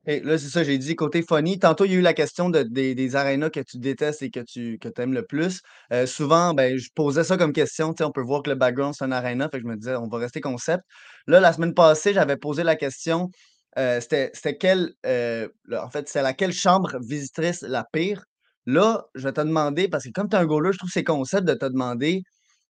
[0.07, 1.59] Et là, c'est ça, j'ai dit côté funny.
[1.59, 4.31] Tantôt, il y a eu la question de, des, des arénas que tu détestes et
[4.31, 5.61] que tu que aimes le plus.
[5.93, 7.93] Euh, souvent, ben, je posais ça comme question.
[8.01, 9.47] On peut voir que le background, c'est un aréna.
[9.49, 10.83] Fait que je me disais, on va rester concept.
[11.27, 13.29] Là, la semaine passée, j'avais posé la question.
[13.77, 14.91] Euh, c'était quelle.
[15.05, 18.23] Euh, en fait, c'est laquelle chambre visitrice la pire?
[18.65, 20.93] Là, je vais te demander, parce que comme tu es un goaler, je trouve que
[20.93, 22.21] c'est concept de te demander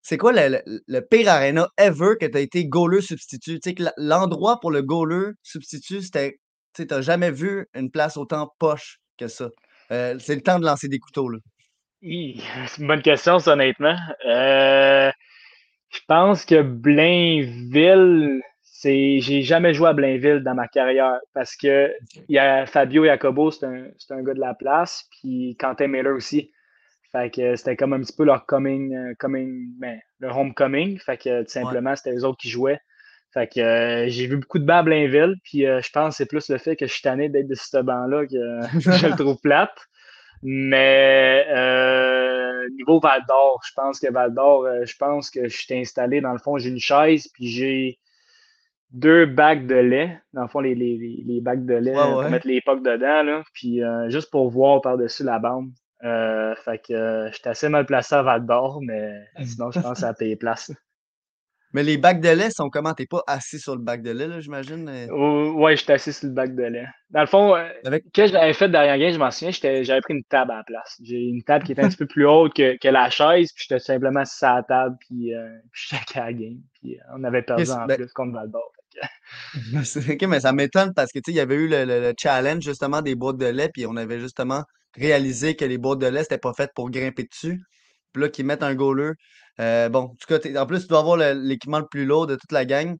[0.01, 3.59] c'est quoi le, le, pire aréna ever que tu as été goaler substitut?
[3.97, 6.38] L'endroit pour le goaler substitut, c'était
[6.74, 9.49] tu n'as jamais vu une place autant poche que ça.
[9.91, 11.30] Euh, c'est le temps de lancer des couteaux.
[11.30, 11.39] Là.
[12.01, 13.95] C'est une bonne question, ça, honnêtement.
[14.26, 15.11] Euh,
[15.89, 19.19] je pense que Blainville, c'est.
[19.19, 21.93] J'ai jamais joué à Blainville dans ma carrière parce que
[22.28, 26.15] il y a Fabio Jacobo, c'est un, un, gars de la place, puis Quentin Miller
[26.15, 26.51] aussi.
[27.11, 30.97] Fait que c'était comme un petit peu leur coming, euh, coming ben, leur homecoming.
[30.99, 32.80] Fait que tout simplement, c'était les autres qui jouaient.
[33.34, 36.15] Fait que euh, j'ai vu beaucoup de bancs à Blainville, puis euh, je pense que
[36.17, 39.15] c'est plus le fait que je suis tanné d'être de ce banc-là que je le
[39.15, 39.77] trouve plate.
[40.43, 45.73] Mais euh, niveau Val d'Or, je pense que Val d'Or, je pense que je suis
[45.75, 47.99] installé, dans le fond, j'ai une chaise, puis j'ai
[48.89, 50.19] deux bacs de lait.
[50.34, 53.43] Dans le fond, les, les, les bacs de lait, pour mettre les pocs dedans, là,
[53.53, 55.69] puis juste pour voir par-dessus la bande.
[56.01, 59.13] fait que j'étais assez mal placé à Val d'Or, mais
[59.43, 60.71] sinon, je pense que ça a payé place.
[61.74, 62.93] Mais les bacs de lait sont comment?
[62.93, 64.88] T'es pas assis sur le bac de lait, là, j'imagine?
[64.89, 65.07] euh?
[65.11, 66.88] Oh, ouais, j'étais assis sur le bac de lait.
[67.11, 69.84] Dans le fond, euh, Avec- ce que j'avais fait derrière game, je m'en souviens, j'étais-
[69.84, 70.97] j'avais pris une table à la place.
[71.03, 73.65] J'ai une table qui était un petit peu plus haute que, que la chaise, puis
[73.67, 76.57] j'étais simplement assis à la table, puis, euh, puis je checkais la game.
[76.82, 78.72] Puis euh, on avait perdu en ben- plus contre Val-d'Or.
[80.11, 82.13] Ok, mais ça m'étonne parce que tu sais, il y avait eu le, le- le
[82.19, 84.63] challenge justement des boîtes de lait, puis on avait justement
[84.95, 87.61] réalisé que les boîtes de lait, c'était pas faites pour grimper dessus.
[88.14, 89.12] Puis là, qu'ils mettent un goaler.
[89.59, 92.36] Euh, bon, en tout cas, en plus, tu dois avoir l'équipement le plus lourd de
[92.36, 92.95] toute la gang.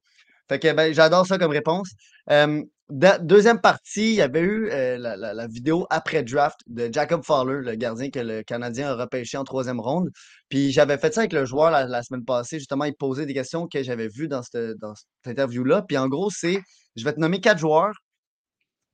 [0.50, 1.90] Fait que ben, j'adore ça comme réponse.
[2.30, 7.62] Euh, deuxième partie, il y avait eu euh, la, vidéo après draft de Jacob Fowler,
[7.64, 10.10] le gardien que le Canadien a repêché en troisième ronde.
[10.50, 12.60] Puis j'avais fait ça avec le joueur la, semaine passée.
[12.60, 15.84] Justement, il posait des questions que j'avais vues dans cette, dans cette interview-là.
[15.84, 16.60] Puis en gros, c'est
[16.98, 17.94] je vais te nommer quatre joueurs.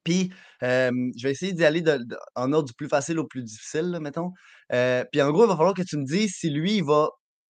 [0.03, 1.99] Puis je vais essayer d'y aller de-
[2.35, 4.31] en ordre du plus facile au plus difficile, là, mettons.
[4.73, 7.09] Euh, puis en gros, il va falloir que tu me dises si lui, il va.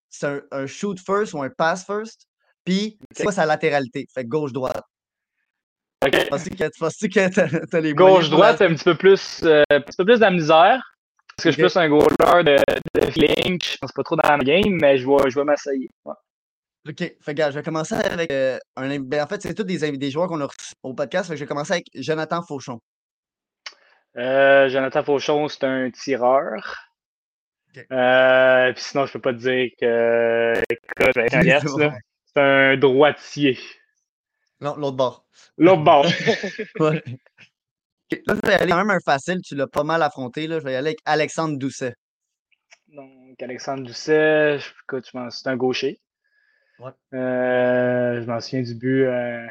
[0.10, 2.28] C'est un, un shoot first ou un pass first.
[2.64, 4.06] Puis c'est quoi sa latéralité?
[4.14, 4.84] Fait gauche-droite.
[6.06, 6.30] Ok.
[6.30, 9.42] Penses-tu que, penses-tu que t'as, t'as les moyens pour Gauche-droite, la- un petit peu plus,
[9.44, 10.82] euh, un petit peu plus de la misère.
[11.36, 13.60] Parce que je suis plus un goaler de, de feeling.
[13.64, 15.46] Je pense pas trop dans la game, mais je vais, je vais.
[16.06, 16.14] Ouais.
[16.90, 16.98] OK.
[16.98, 19.00] Fait que, gars, je vais commencer avec euh, un.
[19.00, 21.28] Ben, en fait, c'est tous des, des joueurs qu'on a reçus au podcast.
[21.28, 22.80] Fait que je vais commencer avec Jonathan Fauchon.
[24.18, 26.76] Euh, Jonathan Fauchon, c'est un tireur.
[27.92, 30.54] Euh, puis sinon, je peux pas te dire que.
[31.34, 31.64] Un guess,
[32.36, 33.58] C'est un droitier.
[34.62, 35.26] Non, l'autre bord.
[35.58, 36.06] L'autre bord.
[36.80, 37.04] Ouais.
[38.10, 39.42] Ok, Là, je vais aller quand même un facile.
[39.42, 40.48] Tu l'as pas mal affronté.
[40.48, 40.60] Là.
[40.60, 41.94] Je vais y aller avec Alexandre Doucet.
[42.88, 46.00] Donc, Alexandre Doucet, écoute, je c'est un gaucher.
[46.80, 46.92] Ouais.
[47.14, 49.46] Euh, je m'en souviens du but euh,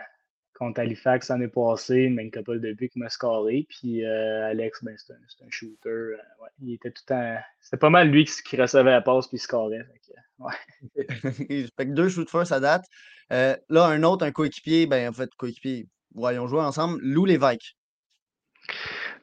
[0.59, 3.67] contre Halifax l'année passée, une même couple de buts qui m'a scoré.
[3.69, 5.89] Puis euh, Alex, ben, c'est un, un shooter.
[5.89, 7.37] euh, ouais, il était tout temps.
[7.61, 9.85] C'était pas mal lui qui, qui recevait la passe puis il scorait.
[9.85, 11.69] Fait que, ouais.
[11.77, 12.85] fait que deux shoot first à date.
[13.33, 14.87] Euh, là, un autre, un coéquipier.
[14.87, 15.89] Ben, en fait, coéquipier.
[16.15, 17.01] Ouais, ont joué ensemble.
[17.03, 17.77] Lou Lévesque.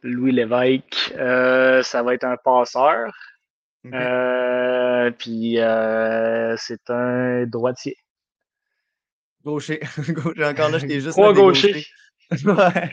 [0.03, 3.13] Louis Lévesque, euh, ça va être un passeur.
[3.93, 7.97] Euh, puis euh, c'est un droitier.
[9.43, 9.79] Gaucher.
[10.09, 10.45] Gaucher.
[10.45, 11.85] Encore là, je t'ai juste Trois gauchers.
[12.45, 12.89] Ouais.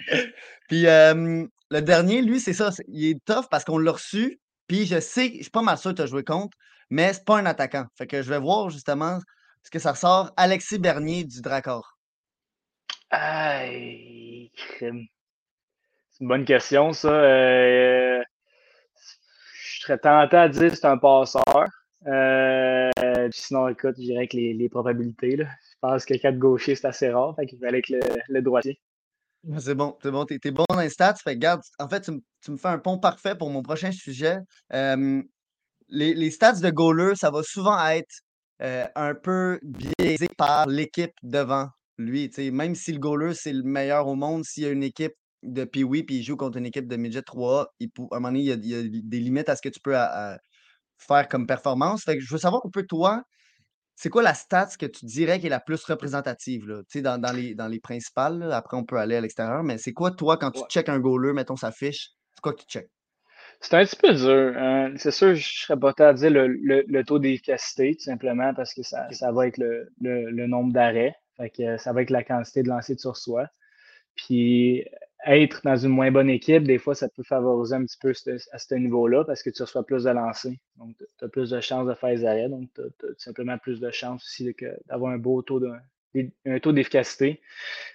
[0.69, 2.71] Puis euh, le dernier, lui, c'est ça.
[2.89, 4.39] Il est tough parce qu'on l'a reçu.
[4.67, 6.57] Puis je sais, je suis pas mal sûr que tu as joué contre,
[6.91, 7.87] mais c'est pas un attaquant.
[7.97, 9.19] Fait que je vais voir justement
[9.63, 10.33] ce que ça ressort.
[10.37, 11.97] Alexis Bernier du Dracor.
[13.11, 14.53] Aïe.
[14.79, 15.09] C'est une
[16.21, 17.09] bonne question, ça.
[17.09, 18.23] Euh,
[19.55, 21.67] je serais tenté à dire que c'est un passeur.
[22.07, 22.91] Euh,
[23.31, 25.37] puis sinon, écoute, je dirais avec les, les probabilités.
[25.37, 25.47] Là.
[25.81, 27.35] Pense que quatre gauchers, c'est assez rare.
[27.37, 28.81] Fait qu'il va aller avec le, le droitier.
[29.59, 31.15] C'est bon, c'est bon, t'es t'es bon dans les stats.
[31.15, 33.91] Fait garde, en fait, tu, me- tu me fais un pont parfait pour mon prochain
[33.91, 34.39] sujet.
[35.89, 38.21] Les, les stats de goaler, ça va souvent être
[38.63, 41.69] euh, un peu biaisé par l'équipe devant
[41.99, 42.31] lui.
[42.53, 45.65] Même si le goaler, c'est le meilleur au monde, s'il y a une équipe de
[45.65, 48.41] Pee-Wee puis il joue contre une équipe de Midget 3A, il à un moment donné,
[48.41, 49.95] il y a, il y a des limites à ce que tu peux
[50.99, 52.03] faire comme performance.
[52.05, 53.23] Fait que je veux savoir un peu toi,
[54.03, 56.81] c'est quoi la stats que tu dirais qui est la plus représentative, là?
[57.03, 59.93] Dans, dans les, dans les principales, là, après on peut aller à l'extérieur, mais c'est
[59.93, 60.69] quoi toi quand tu Ouais.
[60.71, 62.89] check un goaler, mettons sa fiche, c'est quoi que tu check?
[63.61, 64.55] C'est un petit peu dur.
[64.57, 64.95] hein.
[64.97, 68.73] C'est sûr, je serais pas à dire le, le, le taux d'efficacité, tout simplement, parce
[68.73, 71.15] que ça, ça va être le, le, le nombre d'arrêts.
[71.79, 73.47] Ça va être la quantité de lancers tu reçois.
[74.15, 74.85] Puis
[75.27, 78.13] être dans une moins bonne équipe, des fois, ça peut favoriser un petit peu
[78.53, 80.53] à ce niveau-là parce que tu reçois plus de lancers.
[80.77, 82.49] Donc, tu as plus de chances de faire les arrêts.
[82.49, 84.55] Donc, tu as, tout simplement plus de chances aussi
[84.87, 85.71] d'avoir un beau taux de,
[86.47, 87.41] un taux d'efficacité.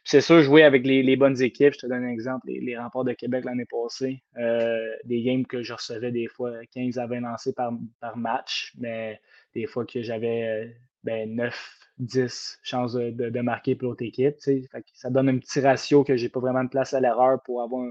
[0.04, 1.74] C'est sûr, jouer avec les, bonnes équipes.
[1.74, 5.64] Je te donne un exemple, les, remparts de Québec l'année passée, euh, des games que
[5.64, 9.20] je recevais des fois 15 à 20 lancés par, par match, mais
[9.54, 10.68] des fois que j'avais euh,
[11.04, 14.38] ben, 9, 10 chances de, marquer pour l'autre équipe.
[14.38, 17.62] tu ça donne un petit ratio que j'ai pas vraiment de place à l'erreur pour
[17.62, 17.88] avoir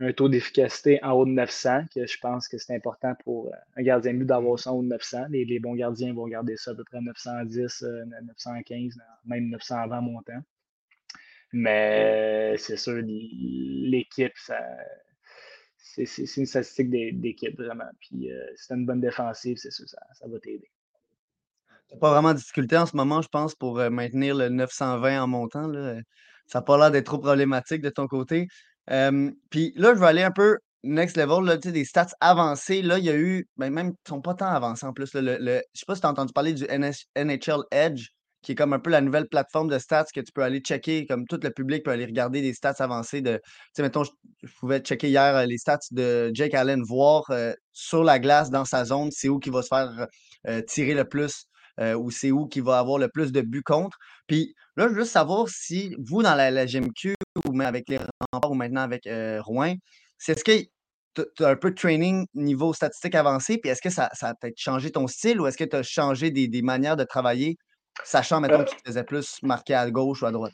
[0.00, 3.56] un, taux d'efficacité en haut de 900, que je pense que c'est important pour euh,
[3.76, 5.26] un gardien de but d'avoir ça en haut de 900.
[5.30, 10.40] Les, bons gardiens vont garder ça à peu près 910, euh, 915, même 920 montant.
[11.52, 14.34] Mais c'est sûr, l'équipe,
[15.74, 17.90] c'est une statistique d'é- d'équipe, vraiment.
[18.00, 20.70] Puis euh, si t'as une bonne défensive, c'est sûr, ça va t'aider.
[22.00, 25.72] Pas vraiment de difficulté en ce moment, je pense, pour maintenir le 920 en montant.
[26.46, 28.46] Ça n'a pas l'air d'être trop problématique de ton côté.
[28.86, 32.82] Puis là, je vais aller un peu next level, là, des stats avancées.
[32.82, 35.12] Là, il y a eu, ben, même, ils sont pas tant avancés en plus.
[35.14, 38.08] là, le, le- je sais pas si tu as entendu parler du NHL Edge,
[38.42, 41.06] qui est comme un peu la nouvelle plateforme de stats que tu peux aller checker,
[41.06, 43.34] comme tout le public peut aller regarder des stats avancées de.
[43.36, 44.10] Tu sais, mettons, je,
[44.60, 47.24] pouvais checker hier les stats de Jake Allen, voir
[47.72, 50.06] sur la glace dans sa zone, c'est où qu'il va se faire
[50.66, 51.48] tirer le plus
[51.78, 53.98] euh, ou c'est où qui va avoir le plus de buts contre.
[54.26, 57.14] Puis là, je veux juste savoir si vous, dans la, la GMQ,
[57.46, 57.98] ou même avec les
[58.32, 59.74] remparts, ou maintenant avec euh, Rouen,
[60.18, 60.66] c'est est-ce que
[61.14, 64.34] tu as un peu de training niveau statistique avancé, puis est-ce que ça, ça a
[64.34, 67.56] peut-être changé ton style ou est-ce que tu as changé des, des manières de travailler,
[68.04, 70.52] sachant, mettons, que tu te faisais plus marquer à gauche ou à droite?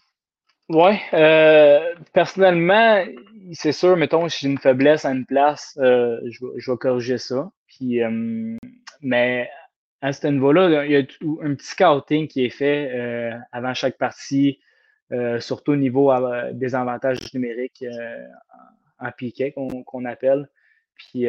[0.70, 3.04] Ouais, euh, personnellement,
[3.52, 6.76] c'est sûr, mettons, si j'ai une faiblesse à une place, euh, je, vais, je vais
[6.78, 7.50] corriger ça.
[7.66, 8.56] Puis, euh,
[9.02, 9.50] mais
[10.04, 13.96] à ce niveau-là, il y a un petit scouting qui est fait euh, avant chaque
[13.96, 14.60] partie,
[15.12, 17.82] euh, surtout au niveau euh, des avantages numériques
[18.98, 20.50] en piquet qu'on appelle.
[20.94, 21.26] Puis,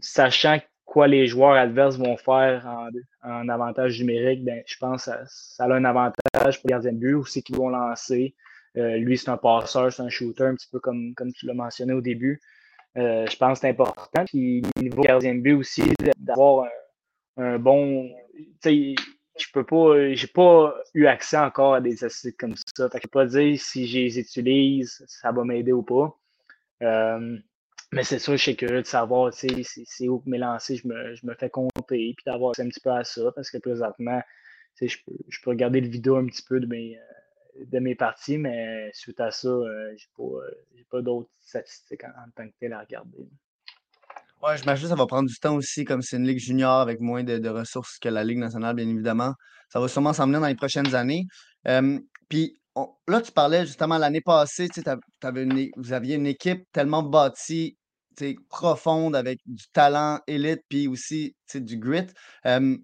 [0.00, 2.72] sachant quoi les joueurs adverses vont faire
[3.24, 6.98] en, avantage numérique, ben, je pense que ça, a un avantage pour les gardiens de
[6.98, 8.36] but, aussi qu'ils vont lancer.
[8.76, 11.94] Lui, c'est un passeur, c'est un shooter, un petit peu comme, comme tu l'as mentionné
[11.94, 12.40] au début.
[12.94, 14.24] Je pense que c'est important.
[14.24, 15.82] Puis, niveau gardien de but aussi,
[16.16, 16.68] d'avoir un,
[17.38, 18.10] un bon.
[18.62, 18.94] Tu sais,
[19.38, 20.12] je peux pas.
[20.14, 22.90] J'ai pas eu accès encore à des statistiques comme ça.
[22.90, 26.18] Fait que je peux pas dire si je les utilise, ça va m'aider ou pas.
[26.82, 27.38] Euh,
[27.92, 31.26] mais c'est sûr, je suis curieux de savoir c'est où mes lancers, je me, je
[31.26, 34.20] me fais compter, puis d'avoir accès un petit peu à ça, parce que présentement,
[34.80, 37.94] je peux, je peux regarder le vidéo un petit peu de mes, euh, de mes
[37.94, 40.24] parties, mais suite à ça, euh, j'ai pas,
[40.90, 43.26] pas d'autres statistiques en, en tant que tel à regarder.
[44.42, 47.00] Ouais, j'imagine que ça va prendre du temps aussi, comme c'est une ligue junior avec
[47.00, 49.32] moins de, ressources que la Ligue nationale, bien évidemment.
[49.68, 51.24] Ça va sûrement s'en venir dans les prochaines années.
[52.28, 52.58] Puis
[53.08, 54.82] là, tu parlais justement l'année passée, tu
[55.20, 57.76] t'avais une vous aviez une équipe tellement bâtie,
[58.48, 62.06] profonde avec du talent élite, puis aussi du grit.
[62.46, 62.76] Euh,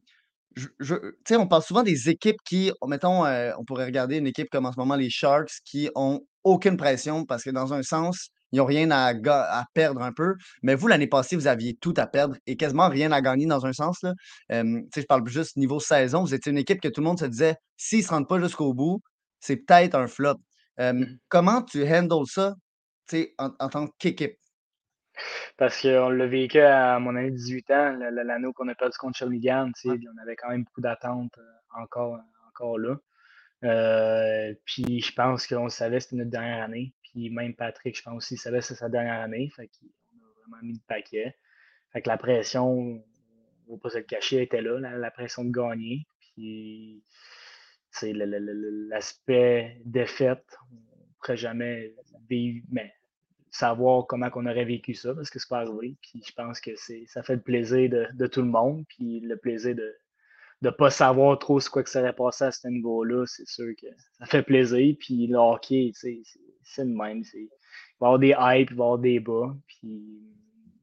[0.56, 0.94] je,
[1.36, 4.72] on parle souvent des équipes qui, mettons, euh, on pourrait regarder une équipe comme en
[4.72, 8.64] ce moment les Sharks qui ont aucune pression parce que dans un sens, ils n'ont
[8.64, 9.12] rien à,
[9.74, 10.36] perdre un peu.
[10.62, 13.66] Mais vous, l'année passée, vous aviez tout à perdre et quasiment rien à gagner dans
[13.66, 14.00] un sens.
[14.02, 14.14] Là.
[14.52, 16.22] Euh, je parle juste niveau saison.
[16.22, 18.40] Vous étiez une équipe que tout le monde se disait, s'ils ne se rendent pas
[18.40, 19.00] jusqu'au bout,
[19.40, 20.36] c'est peut-être un flop.
[20.80, 21.18] Euh, Mhm.
[21.28, 22.54] comment tu handles ça
[23.38, 24.36] en, en tant qu'équipe?
[25.56, 28.68] Parce qu'on l'a vécu à mon année de 18 ans, le- le- l'année où on
[28.68, 32.96] a perdu contre Shawinigan, puis on avait quand même beaucoup d'attentes euh, encore, encore là.
[33.64, 36.92] Euh, puis je pense qu'on savait que c'était notre dernière année.
[37.14, 39.48] Puis même Patrick, je pense aussi, savait c'était sa dernière année.
[39.54, 41.36] Fait qu'on a vraiment mis le paquet.
[41.92, 43.00] Fait que la pression,
[43.68, 46.06] on va pas se le cacher, était là, la, pression de gagner.
[46.18, 47.04] Puis
[48.02, 50.80] l'aspect défaite, on ne
[51.20, 51.94] pourrait jamais
[52.28, 52.92] vivre, mais
[53.52, 55.94] savoir comment on aurait vécu ça, parce que c'est pas arrivé.
[56.02, 59.20] Puis je pense que c'est ça fait le plaisir de, de tout le monde, puis
[59.20, 59.94] le plaisir de
[60.62, 63.74] ne pas savoir trop ce quoi que ça aurait passé à ce niveau-là, c'est sûr
[63.80, 63.86] que
[64.18, 64.96] ça fait plaisir.
[64.98, 66.22] Puis le hockey, c'est
[66.78, 67.22] le même.
[67.34, 67.48] Il
[68.00, 69.56] va y avoir des hype, il va y avoir des bas.
[69.66, 70.22] Puis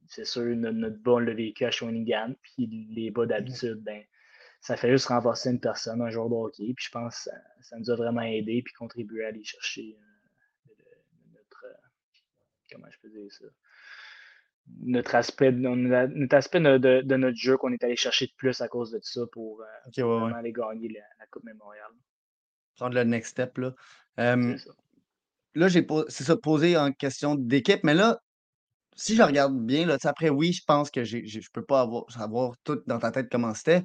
[0.07, 2.35] c'est sûr, notre, notre bas, on l'a vécu à Shawinigan.
[2.41, 4.03] Puis les bas d'habitude, ben,
[4.59, 6.73] ça fait juste renforcer une personne, un joueur de hockey.
[6.75, 10.73] Puis je pense que ça, nous a vraiment aidé puis contribué à aller chercher euh,
[11.33, 11.65] notre.
[11.65, 11.73] euh,
[12.71, 13.45] comment je peux dire ça?
[14.83, 18.61] Notre aspect, notre aspect de, de- de notre jeu qu'on est allé chercher de plus
[18.61, 20.19] à cause de ça pour, euh, Ok, pour ouais, ouais.
[20.21, 21.91] vraiment aller gagner la, la Coupe Mémorial.
[22.75, 23.57] Prendre le next step.
[23.57, 23.73] Là,
[24.19, 24.55] Euh,
[25.55, 28.19] là j'ai c'est ça, posé en question d'équipe, mais là,
[28.95, 32.09] si je regarde bien, là, après, oui, je pense que j'ai, je peux pas avoir,
[32.11, 33.83] savoir tout dans ta tête comment c'était,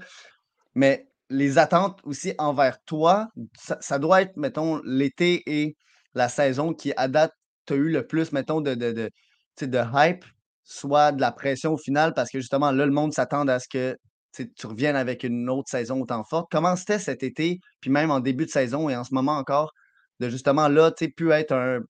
[0.74, 5.77] mais les attentes aussi envers toi, ça, ça doit être, mettons, l'été et
[6.14, 7.33] la saison qui, à date,
[7.66, 9.11] tu as eu le plus, mettons, de, de, de,
[9.66, 10.24] de hype,
[10.67, 13.69] soit de la pression au final, parce que justement, là, le monde s'attend à ce
[13.69, 13.97] que
[14.35, 16.49] tu reviennes avec une autre saison autant forte.
[16.51, 19.73] Comment c'était cet été, puis même en début de saison et en ce moment encore,
[20.21, 21.81] de justement là, tu sais, pu être un,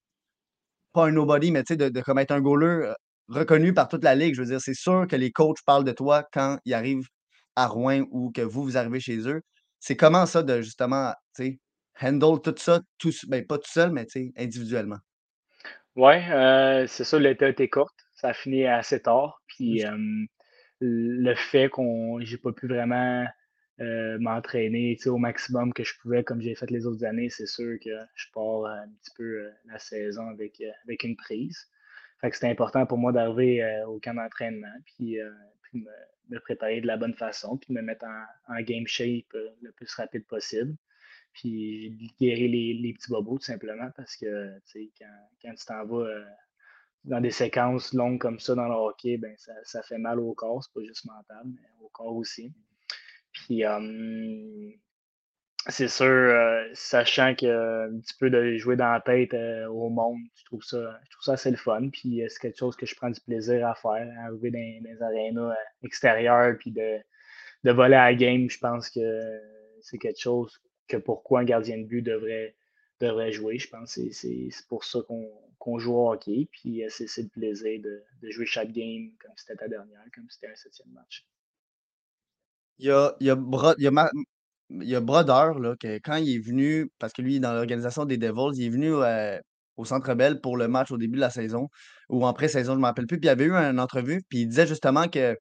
[0.93, 2.95] pas un nobody, mais tu sais, de, comme être un goaler euh,
[3.29, 4.35] reconnu par toute la ligue?
[4.35, 7.09] Je veux dire, c'est sûr que les coachs parlent de toi quand ils arrivent
[7.57, 9.41] à Rouen ou que vous, vous arrivez chez eux.
[9.81, 11.59] C'est comment ça de justement, tu sais,
[12.03, 14.99] handle tout ça, tout, ben, pas tout seul, mais tu sais, individuellement?
[15.97, 18.06] Ouais, euh, c'est ça, l'été été courte.
[18.17, 19.43] Ça a fini assez tard.
[19.47, 19.85] Puis
[20.81, 23.27] le fait qu'on j'ai pas pu vraiment
[23.81, 27.79] euh, m'entraîner au maximum que je pouvais comme j'ai fait les autres années, c'est sûr
[27.79, 31.69] que je pars euh, un petit peu euh, la saison avec, avec une prise.
[32.23, 35.19] Fait que c'était important pour moi d'arriver au camp d'entraînement, puis,
[35.61, 35.91] puis me,
[36.35, 39.93] me préparer de la bonne façon, puis me mettre en, en game shape le plus
[39.95, 40.75] rapide possible.
[41.35, 44.59] Puis guérir les, les petits bobos tout simplement parce que
[44.99, 45.05] quand,
[45.43, 46.09] quand tu t'en vas
[47.07, 50.35] dans des séquences longues comme ça dans le hockey, ben ça, ça fait mal au
[50.35, 52.53] corps, c'est pas juste mental, mais au corps aussi.
[53.33, 54.71] Puis euh,
[55.69, 59.35] c'est sûr, euh, sachant que euh, un petit peu de jouer dans la tête
[59.69, 61.89] au monde, je trouve ça, ça assez le fun.
[61.91, 64.91] Puis c'est quelque chose que je prends du plaisir à faire, à arriver dans, dans
[64.91, 65.55] les arénas
[65.85, 66.99] extérieures, puis de,
[67.65, 69.41] de voler à la game, je pense que
[69.81, 72.55] c'est quelque chose que pourquoi un gardien de but devrait,
[73.01, 73.59] devrait jouer.
[73.59, 75.01] Je pense c'est pour ça
[75.59, 76.49] qu'on joue au hockey.
[76.51, 80.29] Puis c'est le plaisir de, de, jouer chaque game comme si c'était ta dernière, comme
[80.29, 81.27] si c'était un septième match.
[82.79, 87.13] Il y a, il y y y Brodeur, là, que quand il est venu, parce
[87.13, 88.93] que lui, dans l'organisation des Devils, il est venu
[89.77, 91.69] au Centre Bell pour le match au début de la saison,
[92.09, 93.19] ou en pré-saison, je ne me rappelle plus.
[93.19, 95.37] Puis il avait eu une entrevue, puis il disait justement que,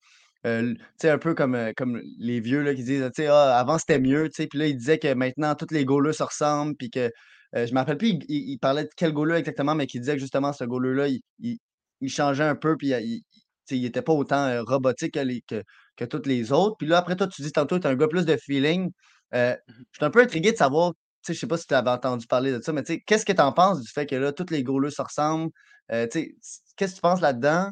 [0.46, 4.48] euh, un peu comme, comme les vieux là, qui disent, ah, avant c'était mieux, tu.
[4.48, 7.10] Puis là, il disait que maintenant, tous les goalers se ressemblent, puis que,
[7.56, 10.20] je ne me rappelle plus, il, parlait de quel goaler exactement, mais qui disait que
[10.20, 11.58] justement, ce goaler-là, il,
[12.02, 13.24] il, changeait un peu, puis il,
[13.72, 15.64] il n'était pas autant robotique que, les, que,
[15.96, 16.76] que tous les autres.
[16.78, 18.92] Puis là, après, toi, tu dis tantôt, tu es un gars plus de feeling.
[19.34, 20.94] Euh, mmh je suis un peu intrigué de savoir,
[21.28, 23.52] je sais pas si tu avais entendu parler de ça, mais qu'est-ce que tu en
[23.52, 25.52] penses du fait que là, tous les goalers se ressemblent?
[25.92, 27.70] Euh, qu'est-ce que tu penses là-dedans?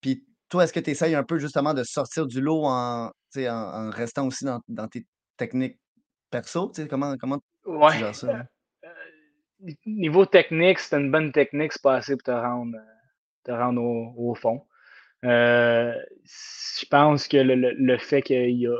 [0.00, 3.48] Puis toi, est-ce que tu essayes un peu justement de sortir du lot en, en,
[3.48, 5.06] en restant aussi dans, dans, tes
[5.36, 5.78] techniques
[6.30, 6.72] perso?
[6.88, 7.92] Comment, comment ouais.
[7.92, 8.28] tu gères ça?
[8.28, 8.42] Euh,
[9.86, 13.82] niveau technique, c'est une bonne technique, c'est pas assez pour te rendre,
[14.16, 14.62] au, fond.
[15.22, 18.76] je pense que le, fait qu'il y a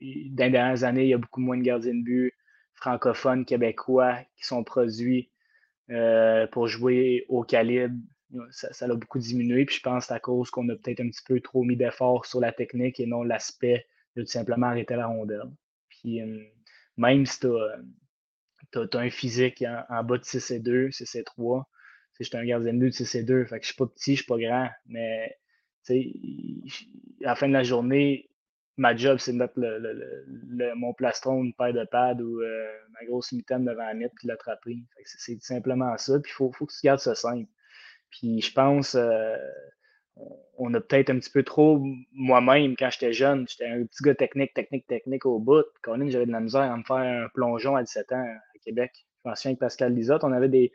[0.00, 2.34] dans les dernières années, il y a beaucoup moins de gardiens de but
[2.74, 5.30] francophones, québécois qui sont produits
[5.90, 7.94] euh, pour jouer au calibre.
[8.50, 9.64] Ça, ça, a beaucoup diminué.
[9.64, 11.76] Puis je pense que c'est à cause qu'on a peut-être un petit peu trop mis
[11.76, 15.50] d'efforts sur la technique et non l'aspect de tout simplement arrêter la rondelle.
[15.88, 16.44] Puis euh,
[16.96, 17.78] même si tu as,
[18.74, 21.68] un physique en, bas de 6 et 2, 6 et 3,
[22.18, 23.86] je suis un gardien de but de 6 et 2, fait que je suis pas
[23.86, 25.38] petit, je suis pas grand, mais
[25.90, 25.94] à
[27.20, 28.28] la fin de la journée,
[28.76, 33.04] ma job, c'est de mettre le, mon plastron, une paire de pads ou euh, ma
[33.06, 34.78] grosse mitaine devant la mythe puis l'attraper.
[35.04, 36.18] C'est simplement ça.
[36.20, 37.50] Puis il faut, faut, que tu gardes ça simple.
[38.10, 39.36] Puis je pense, euh,
[40.56, 44.14] on a peut-être un petit peu trop, moi-même, quand j'étais jeune, j'étais un petit gars
[44.14, 45.64] technique, technique, technique au bout.
[45.82, 48.92] Quand j'avais de la misère à me faire un plongeon à 17 ans à Québec.
[49.24, 50.72] Je me souviens avec Pascal Lisotte, on avait des,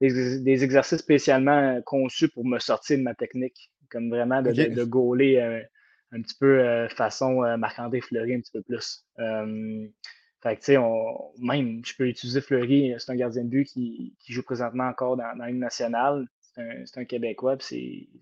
[0.00, 3.70] des, exercices spécialement conçus pour me sortir de ma technique.
[3.90, 5.36] Comme vraiment de, de, gauler.
[5.36, 5.60] Euh,
[6.12, 9.04] un petit peu euh, façon euh, Marc-André Fleury un petit peu plus.
[9.18, 9.86] Euh,
[10.42, 10.78] fait que, tu sais,
[11.38, 15.16] même, je peux utiliser Fleury, c'est un gardien de but qui, qui joue présentement encore
[15.16, 16.26] dans, dans une nationale.
[16.84, 18.20] C'est un, Québécois, puis ils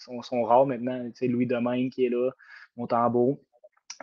[0.00, 1.04] sont, sont, rares maintenant.
[1.10, 2.30] Tu sais, Louis Domaine qui est là,
[2.76, 3.42] Montembeau.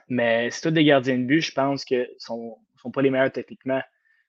[0.10, 3.32] Mais c'est tous des gardiens de but, je pense que sont, sont pas les meilleurs
[3.32, 3.82] techniquement,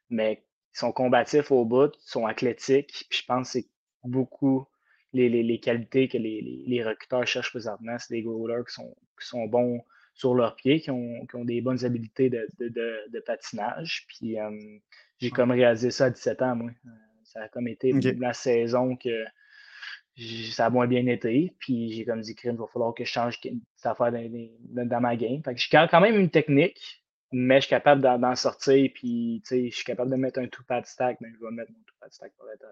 [0.09, 0.45] mais
[0.75, 3.69] ils sont combatifs au bout, ils sont athlétiques, puis je pense que c'est
[4.03, 4.67] beaucoup
[5.13, 9.47] les, qualités que les, les, recruteurs cherchent présentement, c'est des goalers qui sont, qui sont
[9.47, 9.83] bons
[10.15, 14.07] sur leurs pieds, qui ont, qui ont des bonnes habiletés de, de, de, patinage.
[14.09, 14.51] Puis euh,
[15.19, 16.71] j'ai comme réalisé ça à 17 ans, moi.
[16.87, 16.91] Euh,
[17.25, 19.25] ça a comme été la saison que
[20.53, 21.55] ça a moins bien été.
[21.59, 25.43] Puis j'ai comme dit, il va falloir que je change cette affaire dans, ma game.
[25.43, 28.91] Fait que j'ai quand même une technique, mais je suis capable d'en sortir.
[28.95, 32.13] Puis je suis capable de mettre un two-pad stack, mais je vais mettre mon two-pad
[32.13, 32.67] stack pour être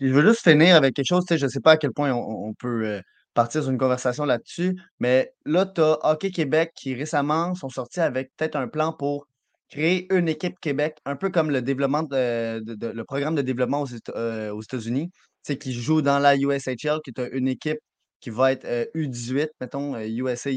[0.00, 2.52] je veux juste finir avec quelque chose, je ne sais pas à quel point on,
[2.54, 3.00] peut euh,
[3.32, 8.00] partir sur une conversation là-dessus, mais là, tu as Hockey Québec qui récemment sont sortis
[8.00, 9.28] avec peut-être un plan pour
[9.70, 14.60] créer une équipe Québec, un peu comme le développement le programme de développement aux, euh,
[14.60, 15.10] États-Unis,
[15.42, 17.78] c'est qui joue dans la USHL, qui est une équipe
[18.20, 20.50] qui va être U18, euh, mettons, USA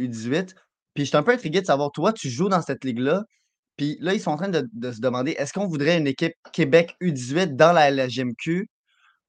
[0.00, 0.54] U18.
[0.94, 3.22] Puis je suis un peu intrigué de savoir, toi, tu joues dans cette ligue-là,
[3.76, 6.96] puis là, ils sont en train de, se demander est-ce qu'on voudrait une équipe Québec
[7.00, 8.66] U18 dans la LGMQ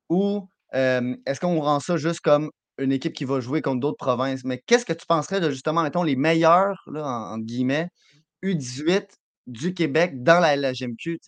[0.10, 2.50] ou est-ce qu'on rend ça juste comme
[2.80, 4.44] une équipe qui va jouer contre d'autres provinces?
[4.44, 7.88] Mais qu'est-ce que tu penserais de justement, mettons, les meilleurs, là, en, guillemets,
[8.44, 9.08] U18
[9.48, 11.20] du Québec dans la LGMQ?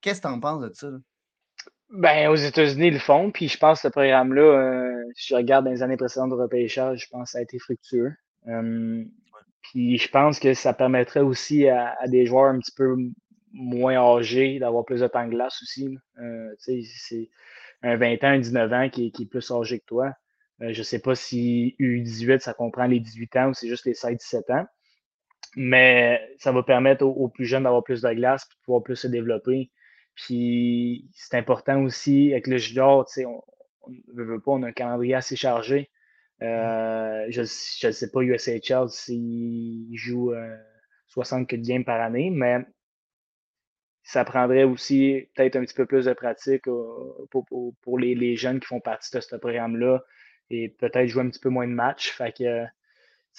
[0.00, 0.88] Qu'est-ce que tu en penses de ça?
[1.90, 5.34] Ben, aux États-Unis, ils le font, puis je pense que ce programme-là, euh, si je
[5.36, 8.12] regarde dans les années précédentes de repêchage, je pense que ça a été fructueux.
[9.62, 12.96] Puis je pense que ça permettrait aussi à, des joueurs un petit peu
[13.52, 15.96] moins âgés d'avoir plus de temps de glace aussi.
[16.18, 17.28] Euh, c'est
[17.82, 20.12] un 20 ans, un 19 ans qui, est plus âgé que toi.
[20.62, 23.86] Euh, je ne sais pas si U18, ça comprend les 18 ans ou c'est juste
[23.86, 24.66] les 16-17 ans.
[25.56, 28.96] Mais ça va permettre aux, plus jeunes d'avoir plus de glace et de pouvoir plus
[28.96, 29.70] se développer.
[30.14, 33.42] Puis c'est important aussi avec le junior, on
[34.14, 35.90] ne veut pas, on a un calendrier assez chargé.
[36.42, 40.32] Euh, je ne sais pas USHL s'il joue
[41.08, 42.58] 60 de games par année, mais
[44.06, 47.44] ça prendrait aussi peut-être un petit peu plus de pratique euh, pour,
[47.82, 50.04] pour, les, les, jeunes qui font partie de ce programme-là
[50.48, 52.12] et peut-être jouer un petit peu moins de matchs.
[52.12, 52.64] Fait que,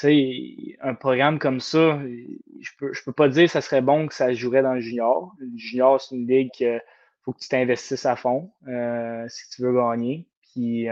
[0.03, 1.99] un programme comme ça,
[2.61, 4.81] je peux, je peux pas dire que ça serait bon que ça jouerait dans le
[4.81, 5.33] junior.
[5.39, 6.81] Le junior, c'est une ligue qu'il
[7.23, 10.27] faut que tu t'investisses à fond euh, si tu veux gagner.
[10.53, 10.87] Puis,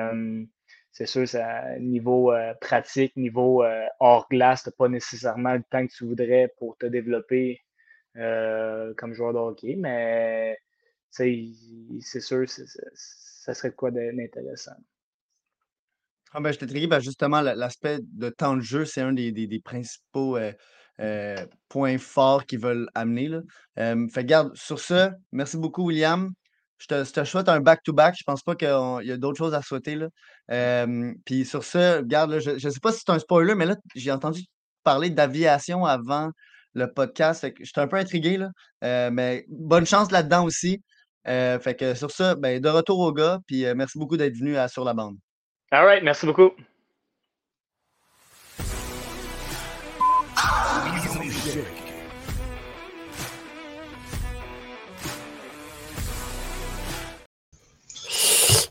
[0.95, 5.85] c'est sûr, ça, niveau euh, pratique, niveau euh, hors glace, tu pas nécessairement le temps
[5.85, 7.61] que tu voudrais pour te développer
[8.15, 10.57] euh, comme joueur de hockey, mais
[11.09, 14.77] c'est sûr, ça serait quoi d'intéressant.
[16.37, 19.59] Ah ben, je t'ai ben, justement, l'aspect de temps de jeu, c'est un des, des,
[19.59, 20.37] principaux
[21.69, 23.29] points forts qu'ils veulent amener.
[23.29, 23.41] Là.
[24.11, 26.31] fait garde, sur ce, merci beaucoup, William.
[26.77, 28.15] Je te, souhaite un back-to-back.
[28.17, 29.97] Je pense pas qu'il y a d'autres choses à souhaiter.
[31.25, 34.11] Puis sur ce, regarde, je ne sais pas si c'est un spoiler, mais là, j'ai
[34.11, 34.43] entendu
[34.83, 36.31] parler d'aviation avant
[36.73, 37.47] le podcast.
[37.59, 38.49] je suis un peu intrigué, là.
[38.83, 40.83] Euh, mais bonne chance là-dedans aussi.
[41.27, 44.35] Euh, fait que sur ça, ben, de retour au gars, puis euh, merci beaucoup d'être
[44.37, 45.17] venu à Sur la bande.
[45.71, 46.51] All right, merci beaucoup.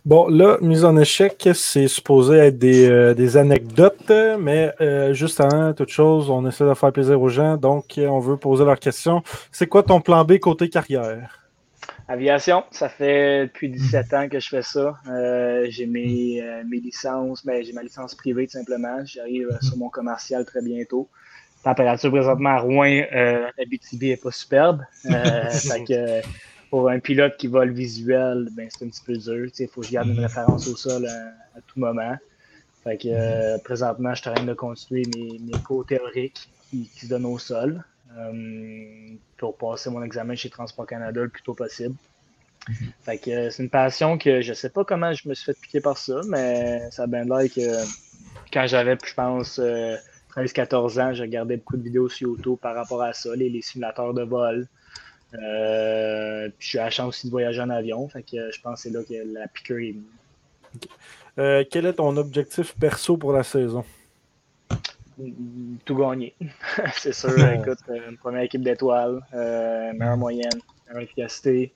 [0.04, 5.72] Bon, là, mise en échec, c'est supposé être des, euh, anecdotes, mais euh, juste avant
[5.72, 9.22] toute chose, on essaie de faire plaisir aux gens, donc on veut poser leur question.
[9.50, 11.43] C'est quoi ton plan B côté carrière?
[12.06, 14.96] Aviation, ça fait depuis 17 ans que je fais ça.
[15.08, 19.04] Euh, j'ai mes, mes, licences, mais ben, j'ai ma licence privée tout simplement.
[19.04, 21.08] J'arrive sur mon commercial très bientôt.
[21.64, 24.82] Température présentement à Rouen, euh, BTB n'est pas superbe.
[25.02, 26.20] fait que
[26.68, 29.48] pour un pilote qui vole visuel, ben, c'est un petit peu dur.
[29.58, 32.16] Il faut que je garde une référence au sol à, tout moment.
[32.82, 36.84] Fait que, euh, présentement, je suis en train de continuer mes, mes cours théoriques qui,
[36.84, 37.93] se donnent au sol euh,
[39.36, 41.94] pour passer mon examen chez Transport Canada le plus tôt possible.
[43.02, 45.60] Fait que euh, c'est une passion que je sais pas comment je me suis fait
[45.60, 47.84] piquer par ça, mais ça a bien l'air que
[48.52, 49.60] quand j'avais, je pense,
[50.34, 54.14] 13-14 ans, je regardais beaucoup de vidéos sur YouTube par rapport à ça, les simulateurs
[54.14, 54.66] de vol.
[55.34, 58.08] Euh, puis j'ai la chance aussi de voyager en avion.
[58.08, 59.96] Fait que je pense que c'est là que la piqûre est
[61.38, 63.84] euh, quel est ton objectif perso pour la saison?
[65.84, 66.34] Tout gagner.
[66.94, 67.30] c'est sûr.
[67.48, 71.72] Écoute, euh, une première équipe d'étoiles, meilleure moyenne, meilleure efficacité.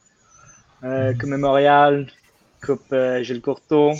[0.80, 2.06] Coupe Mémorial,
[2.64, 3.92] Coupe Gilles Courteau,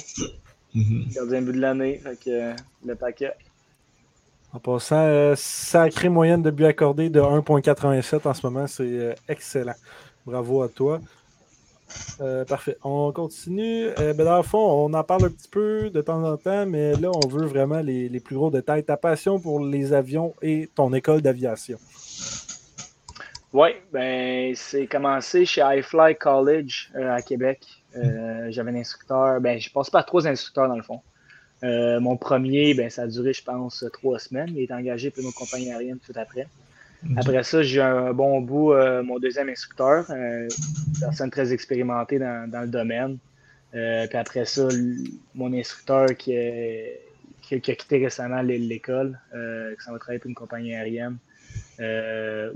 [0.74, 1.14] mm-hmm.
[1.14, 2.01] gardien but de l'année.
[2.03, 2.55] Fait que
[2.86, 3.34] le paquet.
[4.53, 9.14] En passant, euh, sacrée moyenne de buts accordés de 1,87 en ce moment, c'est euh,
[9.28, 9.74] excellent.
[10.24, 11.01] Bravo à toi.
[12.20, 12.76] Euh, parfait.
[12.84, 13.89] On continue.
[13.97, 16.95] ben dans le fond, on en parle un petit peu de temps en temps, mais
[16.95, 18.84] là, on veut vraiment les, plus gros détails.
[18.84, 21.78] Ta passion pour les avions et ton école d'aviation.
[23.53, 27.66] Oui, ben c'est commencé chez iFly College à Québec.
[27.95, 31.01] J'avais un instructeur, ben je passe pas trois instructeurs dans le fond.
[31.64, 34.51] Euh, mon premier, ben, ça a duré, je pense, trois semaines.
[34.51, 36.47] Il est engagé pour nos compagnies aériennes tout après.
[37.17, 40.49] Après ça, j'ai un bon bout, euh, mon deuxième instructeur, euh,
[41.01, 43.19] personne très expérimentée dans, dans le domaine.
[43.75, 44.69] Euh, puis après ça,
[45.35, 46.35] mon instructeur qui,
[47.43, 51.19] qui, a quitté récemment l'école, qui s'en va travailler pour une compagnie aérienne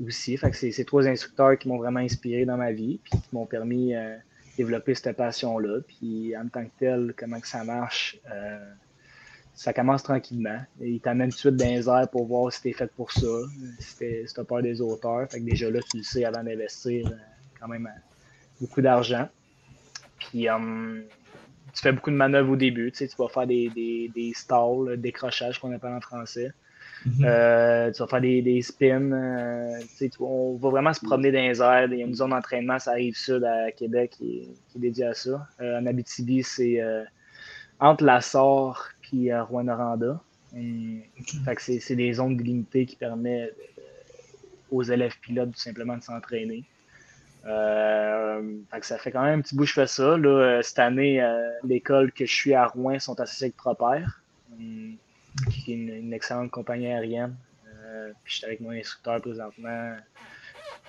[0.06, 0.36] aussi.
[0.36, 3.28] Fait que c'est ces trois instructeurs qui m'ont vraiment inspiré dans ma vie, puis qui
[3.32, 4.16] m'ont permis de
[4.56, 5.80] développer cette passion-là.
[5.86, 8.18] Puis en tant que tel, comment que ça marche,
[9.54, 10.60] ça commence tranquillement.
[10.80, 13.26] Il t'amène tout de suite dans les airs pour voir si t'es fait pour ça,
[13.78, 15.28] si t'as peur des auteurs.
[15.30, 17.16] Fait que déjà là, tu le sais avant d'investir euh,
[17.60, 18.00] quand même euh,
[18.60, 19.28] beaucoup d'argent.
[20.18, 21.02] Puis um,
[21.74, 22.90] tu fais beaucoup de manœuvres au début.
[22.92, 26.52] Tu, sais, tu vas faire des, des, des stalls, décrochages qu'on appelle en français.
[27.20, 29.10] Euh, tu vas faire des, des spins.
[29.80, 31.92] tu sais, on va vraiment se promener dans les airs.
[31.92, 34.80] Il y a une zone d'entraînement, ça arrive sud à Québec qui est, qui est
[34.80, 35.48] dédiée à ça.
[35.60, 36.80] en Abitibi, c'est
[37.80, 40.20] entre la SOR puis à Rouen-Noranda.
[41.58, 43.82] c'est des zones délimitées qui permettent euh,
[44.70, 46.64] aux élèves pilotes tout simplement de s'entraîner.
[47.44, 50.16] Euh, ça fait quand même un petit bout que je fais ça.
[50.16, 51.22] Là, euh, cette année,
[51.62, 54.04] l'école que je suis à Rouen sont associés avec Proper,
[54.56, 57.34] qui est une, excellente compagnie aérienne.
[58.24, 59.96] puis je suis avec mon instructeur présentement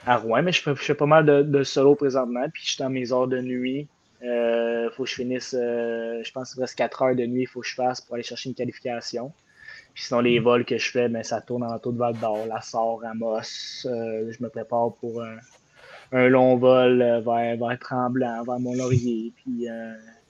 [0.06, 2.48] à Rouen, mais je fais, pas mal de, de, solo présentement.
[2.54, 3.88] Puis je suis dans mes heures de nuit.
[4.24, 7.42] Il euh, faut que je finisse, euh, je pense qu'il reste 4 heures de nuit,
[7.42, 9.34] il faut que je fasse pour aller chercher une qualification.
[9.94, 10.44] Puis sinon, les mm.
[10.44, 13.86] vols que je fais, ben, ça tourne en taux de Val d'Or, La Sort, Amos.
[13.86, 19.68] Euh, je me prépare pour un, long vol vers, vers, Tremblant, vers Mont-Laurier, puis,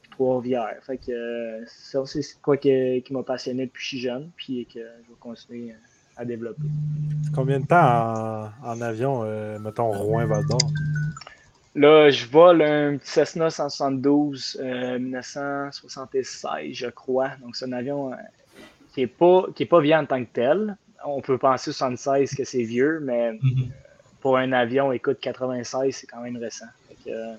[0.10, 0.78] Trois-Rivières.
[0.82, 4.80] Fait que ça, c'est quoi qui, m'a passionné depuis que je suis jeune, puis que
[4.80, 5.76] je vais continuer
[6.18, 6.64] à développer.
[7.36, 9.24] Combien de temps en, avion,
[9.60, 10.72] mettons, Rouen-Val d'Or?
[11.76, 17.32] Là, je vole un petit Cessna 172 1976, euh, je crois.
[17.42, 18.16] Donc, c'est un avion euh,
[18.94, 20.78] qui n'est pas, qui est pas vieux en tant que tel.
[21.06, 23.72] On peut penser 76 que c'est vieux, mais mhm.
[24.22, 26.68] pour un avion, écoute, 96, c'est quand même récent.
[27.08, 27.36] Euh,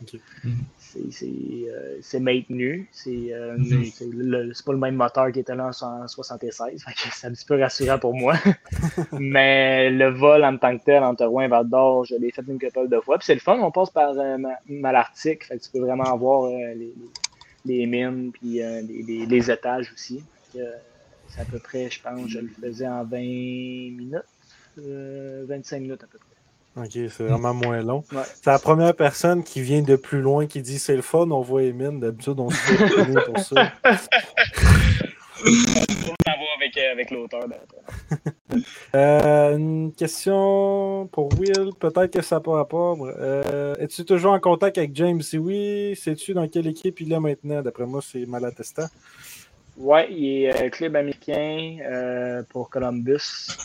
[2.00, 2.88] c'est- maintenu.
[2.92, 3.84] C'est euh, Mhm.
[4.54, 6.56] c'est pas le même moteur qui était là en 76.
[6.84, 8.34] Fait que c'est un petit peu rassurant pour moi.
[9.18, 12.42] mais le vol en tant que tel entre Rouen et Val d'Or, je l'ai fait
[12.46, 13.18] une couple de fois.
[13.18, 15.44] Puis c'est le fun, on passe par euh, Ma- Malartic.
[15.44, 16.92] Fait que tu peux vraiment voir euh, les,
[17.64, 20.22] les- mines puis euh, les, les- les étages aussi.
[20.52, 24.22] C'est à peu près, je pense, je le faisais en 20 minutes.
[24.78, 26.28] euh, 25 minutes à peu près.
[26.76, 28.02] Ok, c'est vraiment moins long.
[28.12, 28.22] Ouais.
[28.24, 31.40] C'est la première personne qui vient de plus loin qui dit c'est le fun, on
[31.40, 32.00] voit les mines.
[32.00, 33.72] D'habitude, on se fait pour ça.
[35.46, 37.42] On va avec, euh, avec l'auteur.
[38.94, 42.96] Euh, une question pour Will, peut-être que ça pas rapport.
[43.18, 45.20] Euh, Es-tu toujours en contact avec James?
[45.22, 47.62] Si oui, sais-tu dans quelle équipe il est maintenant?
[47.62, 48.88] D'après moi, c'est Malatesta.
[49.76, 53.56] Ouais, il est euh, club américain euh, pour Columbus.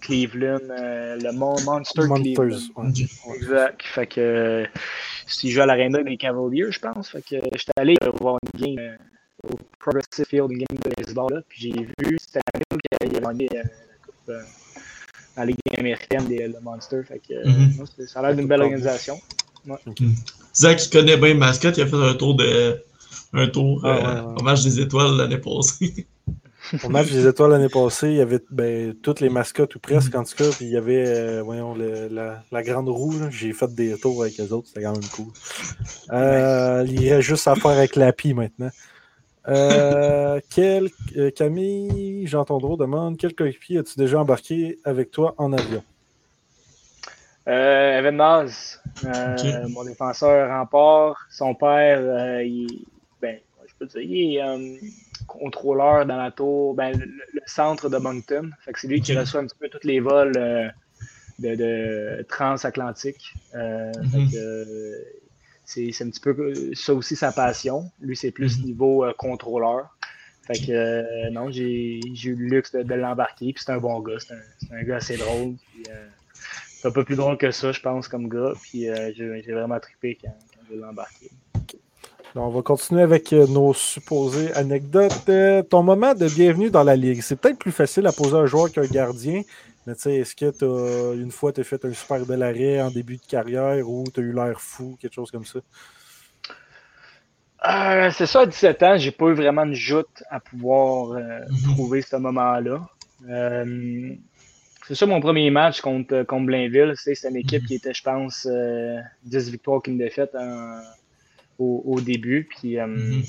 [0.00, 2.58] Cleveland, euh, le Mon- Monster Cleveland.
[2.76, 3.08] Monsters.
[3.26, 3.36] ouais.
[3.36, 3.82] Exact.
[3.82, 4.66] Fait que euh,
[5.26, 7.10] s'il joue à l'aréna des Cavaliers, je pense.
[7.10, 8.96] Fait que euh, j'étais allé voir une game euh,
[9.50, 12.64] au Progressive Field, une game de baseball là, puis j'ai vu cette année
[13.00, 14.42] qu'il a gagné euh, la coupe euh,
[15.36, 17.02] en Ligue américaine des le Monster.
[17.06, 17.86] Fait que Mhm.
[18.06, 19.18] ça a l'air d'une belle organisation.
[20.54, 22.82] Zach, qui connaît bien Mascotte, il a fait un tour de.
[23.32, 24.40] Un tour Ah, euh, ouais, ouais.
[24.40, 26.06] au match des étoiles l'année passée.
[26.84, 30.14] Au match des étoiles l'année passée, il y avait ben, toutes les mascottes ou presque
[30.14, 33.14] en tout cas, puis il y avait euh, voyons, le- la, la grande roue.
[33.30, 35.32] J'ai fait des tours avec les autres, c'était quand même cool.
[36.12, 38.70] Euh, il y a juste à faire avec l'API maintenant.
[39.48, 45.52] Euh, quel, euh, Camille Jean Tondreau demande Quel coéquipier as-tu déjà embarqué avec toi en
[45.52, 45.82] avion?
[47.48, 51.26] Euh, Evan Naz, euh, mon défenseur rempart.
[51.30, 52.84] Son père, euh, il,
[53.20, 54.76] ben, je peux dire, il est euh,
[55.38, 58.50] contrôleur dans la tour, ben, le, le centre de Moncton.
[58.64, 60.68] Fait que c'est lui qui reçoit un petit peu tous les vols euh,
[61.38, 63.24] de, de transatlantique.
[63.54, 64.28] Euh, Mhm.
[64.34, 64.94] euh,
[65.64, 66.34] c'est un petit peu
[66.74, 67.90] ça aussi sa passion.
[68.00, 68.64] Lui, c'est plus Mhm.
[68.66, 69.96] niveau euh, contrôleur.
[70.46, 73.52] Fait que euh, non, j'ai eu le luxe de, de l'embarquer.
[73.52, 74.18] Puis c'est un bon gars.
[74.18, 74.34] C'est
[74.74, 75.54] un, gars assez drôle.
[75.88, 76.08] Euh,
[76.76, 78.52] c'est un peu plus drôle que ça, je pense, comme gars.
[78.62, 81.30] Puis euh, j'ai j'ai vraiment trippé quand, quand je l'ai embarqué.
[82.34, 85.12] Donc, On va continuer avec euh, nos supposées anecdotes.
[85.28, 88.40] Euh, ton moment de bienvenue dans la ligue, c'est peut-être plus facile à poser à
[88.40, 89.42] un joueur qu'un gardien,
[89.86, 92.80] mais tu sais, est-ce que t'as, une fois tu as fait un super bel arrêt
[92.80, 95.58] en début de carrière ou tu as eu l'air fou, quelque chose comme ça?
[97.68, 101.40] Euh, c'est ça, à 17 ans, j'ai pas eu vraiment de joute à pouvoir euh,
[101.50, 101.72] Mhm.
[101.74, 102.80] trouver ce moment-là.
[103.28, 104.14] Euh,
[104.86, 106.94] c'est ça mon premier match contre, contre Blainville.
[106.96, 107.66] C'est une équipe Mhm.
[107.68, 110.80] qui était, je pense, euh, 10 victoires qu'une défaite en-
[111.60, 112.48] au, au début.
[112.50, 113.22] Puis euh, Mhm.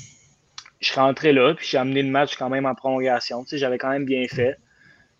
[0.80, 3.44] je suis rentré là, puis j'ai amené le match quand même en prolongation.
[3.44, 4.56] Tu sais, j'avais quand même bien fait.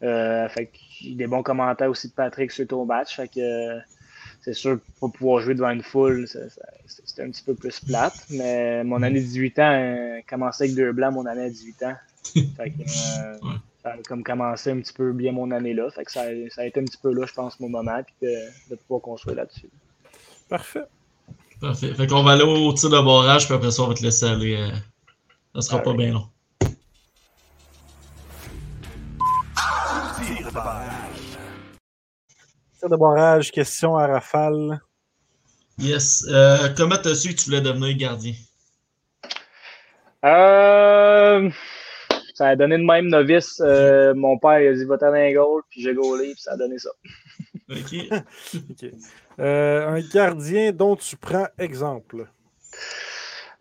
[0.03, 0.69] Euh, fait
[1.15, 3.15] des bons commentaires aussi de Patrick suite au match.
[3.15, 3.79] Fait que euh,
[4.41, 6.27] c'est sûr, pas pouvoir jouer devant une foule,
[6.89, 8.15] c'était un petit peu plus plate.
[8.31, 11.83] Mais mon année de 18 ans, euh, commençait avec deux blancs, mon année à 18
[11.85, 11.95] ans.
[12.57, 13.55] Fait que, euh, Ouais.
[13.85, 15.89] ça a comme commencé un petit peu bien mon année là.
[15.91, 18.01] Fait que ça, a- ça a été un petit peu là, je pense, mon moment,
[18.05, 18.35] puis de,
[18.71, 19.69] de pouvoir construire là-dessus.
[20.49, 20.83] Parfait.
[21.63, 21.95] Parfait.
[21.95, 24.27] Fait qu'on va aller au tir de barrage, puis après ça, on va te laisser
[24.27, 24.57] aller.
[24.57, 24.71] euh,
[25.55, 26.27] Ça sera pas bien long.
[32.81, 34.81] Tir de barrage, question à rafale.
[35.79, 36.27] Yes.
[36.29, 38.35] Euh, comment t'as su que tu voulais devenir gardien?
[40.25, 41.49] Euh,
[42.35, 43.61] ça a donné de même novice.
[43.61, 46.57] Euh, mon père il a dit va-t'en un goal, puis j'ai goalé, puis ça a
[46.57, 46.91] donné ça.
[48.71, 48.85] Ok.
[49.39, 52.29] Euh, un gardien dont tu prends exemple.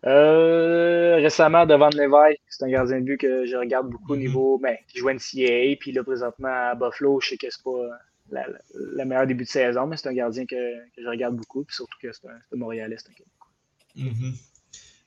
[0.05, 4.17] Euh, récemment, devant Lévesque, c'est un gardien de but que je regarde beaucoup au Mhm.
[4.17, 4.57] niveau.
[4.57, 7.87] Ben, qui joue NCAA, puis là, présentement à Buffalo, je sais que c'est pas
[8.31, 10.55] la, la- le meilleur début de saison, mais c'est un gardien que,
[10.95, 12.95] que je regarde beaucoup, puis surtout que c'est un, c'est un Montréalais.
[12.97, 13.47] c'est un Québécois.
[13.95, 14.33] Mhm.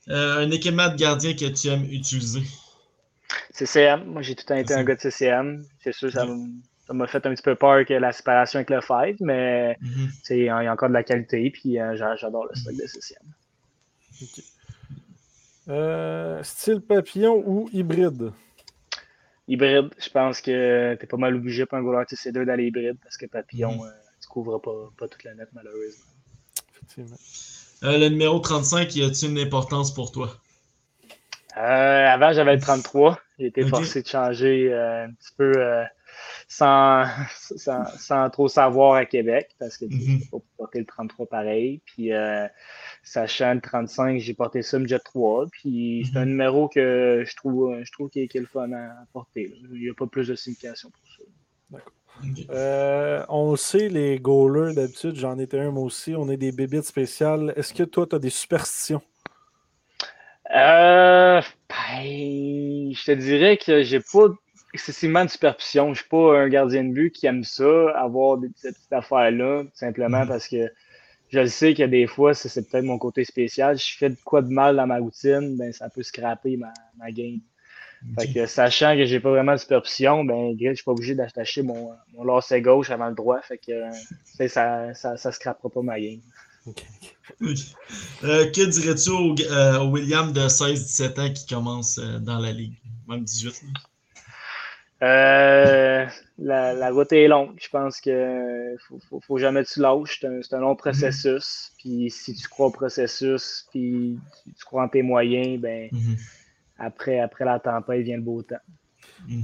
[0.09, 2.43] Euh, un équipement de gardien que tu aimes utiliser?
[3.51, 5.67] CCM, moi j'ai tout le temps été un gars de CCM.
[5.79, 8.69] C'est sûr, ça m- ça m'a fait un petit peu peur que la séparation avec
[8.69, 10.09] le Five, mais Mhm.
[10.29, 13.31] il y a encore de la qualité, puis euh, j'a- j'adore le stock de CCM.
[15.67, 18.31] Euh, style papillon ou hybride?
[19.47, 22.97] Hybride, je pense que t'es pas mal obligé pour un goaler de C2 d'aller hybride
[23.01, 23.81] parce que papillon, Mhm.
[23.87, 26.05] euh, tu couvres pas, pas toute la net malheureusement.
[26.73, 27.17] Effectivement.
[27.83, 30.37] Euh, le numéro 35, y a-t-il une importance pour toi?
[31.57, 31.59] Euh,
[32.07, 33.19] avant, j'avais le 33.
[33.39, 35.83] J'ai été forcé de changer euh, un petit peu euh,
[36.47, 37.05] sans,
[37.55, 40.19] sans, sans trop savoir à Québec parce que Mhm.
[40.19, 41.81] je peux pas porter le 33 pareil.
[41.85, 42.47] Puis, euh,
[43.03, 45.47] sachant le 35, j'ai porté ça, Jet 3.
[45.51, 46.31] Puis, c'est un Mhm.
[46.31, 49.47] numéro que je trouve, je trouve qu'il est, qu'il est le fun à porter.
[49.47, 49.55] là.
[49.73, 51.23] Il n'y a pas plus de signification pour ça.
[52.23, 52.45] Ok.
[52.49, 56.15] Euh, on le sait, les goalers, d'habitude, j'en étais un moi aussi.
[56.15, 57.51] On est des bébites spéciales.
[57.57, 59.01] Est-ce que toi, tu as des superstitions?
[60.55, 64.27] Euh, ben, je te dirais que j'ai pas
[64.75, 65.93] excessivement de superstition.
[65.93, 69.63] Je suis pas un gardien de but qui aime ça, avoir des, cette petite affaire-là,
[69.63, 70.27] tout simplement Mhm.
[70.27, 70.71] parce que
[71.29, 73.77] je le sais que des fois, c'est peut-être mon côté spécial.
[73.77, 77.11] Je fais de quoi de mal dans ma routine, ben, ça peut scraper ma, ma
[77.11, 77.39] game.
[78.19, 81.63] Fait que, sachant que j'ai pas vraiment de superstition, ben, je suis pas obligé d'attacher
[81.63, 83.41] mon, mon lacet gauche avant le droit.
[83.41, 86.21] Fait que, euh, ça, ça, ça scrapera pas ma game.
[87.41, 92.51] Euh, que dirais-tu au, euh, au William de 16-17 ans qui commence euh, dans la
[92.51, 92.75] ligue?
[93.07, 93.63] Même 18.
[93.63, 93.69] là?
[95.03, 96.05] Euh,
[96.39, 97.55] la, la route est longue.
[97.61, 100.21] Je pense que faut, faut, faut jamais que tu lâches.
[100.41, 101.71] C'est un, long processus.
[101.77, 104.17] Puis si tu crois au processus, puis
[104.57, 106.15] tu, crois en tes moyens, ben Mhm.
[106.79, 108.55] après, après la tempête vient le beau temps.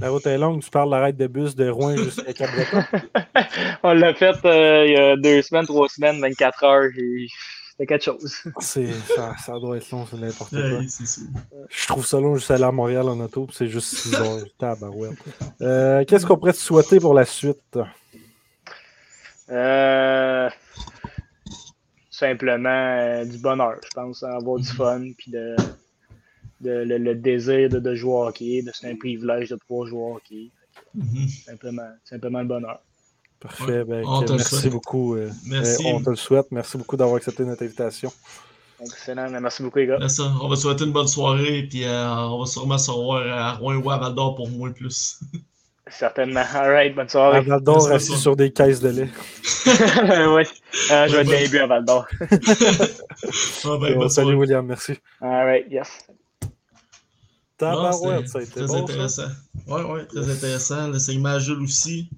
[0.00, 2.82] La route est longue, tu parles de l'arrêt de bus de Rouen jusqu'à Cabreton.
[3.82, 6.90] On l'a fait euh, il y a deux semaines, trois semaines, 24 heures.
[6.96, 7.26] et
[7.72, 8.34] C'était quelque chose.
[8.60, 10.60] C'est, ça, ça doit être long, c'est n'importe quoi.
[10.60, 11.22] Ouais, c'est sûr.
[11.70, 14.44] Je trouve ça long juste aller à Montréal en auto, puis c'est juste 6 heures.
[15.62, 17.78] Euh, qu'est-ce qu'on pourrait te souhaiter pour la suite?
[19.50, 20.50] Euh,
[22.10, 25.56] simplement euh, du bonheur, je pense, avoir du fun, puis de,
[26.60, 29.86] de- le, le désir de, de jouer au hockey, de c'est un privilège de pouvoir
[29.88, 30.50] jouer au hockey.
[30.94, 31.28] Mhm.
[31.28, 32.80] Simplement, simplement le bonheur.
[33.42, 33.64] Parfait.
[33.64, 34.72] Ouais, ben, on que- te le merci souhaite.
[34.72, 35.14] beaucoup.
[35.16, 35.86] euh, Merci.
[35.86, 36.46] euh, on te le souhaite.
[36.50, 38.12] Merci beaucoup d'avoir accepté notre invitation.
[38.80, 40.08] Excellent, merci beaucoup les gars.
[40.08, 43.26] Ça, on va te souhaiter une bonne soirée, puis euh, on va sûrement se revoir
[43.26, 45.20] à Rouen ou à Val d'Or pour moins plus.
[45.88, 46.42] Certainement.
[46.54, 47.40] Alright, bonne À soirée.
[47.42, 49.08] Val d'Or, Merci, assis sur des caisses de lait.
[49.66, 50.42] oui,
[50.90, 52.06] Euh, je vais être bu à Val d'Or.
[52.20, 52.36] Ah,
[53.64, 54.34] ben, Bon, bonne salut.
[54.34, 54.94] William, merci.
[55.20, 55.88] Alright, yes.
[57.70, 59.28] Non, Tabarouette, ça a c'est été très bon, intéressant.
[59.66, 60.88] Ouais, ouais, très intéressant.
[60.88, 62.08] Le segment à Jules aussi.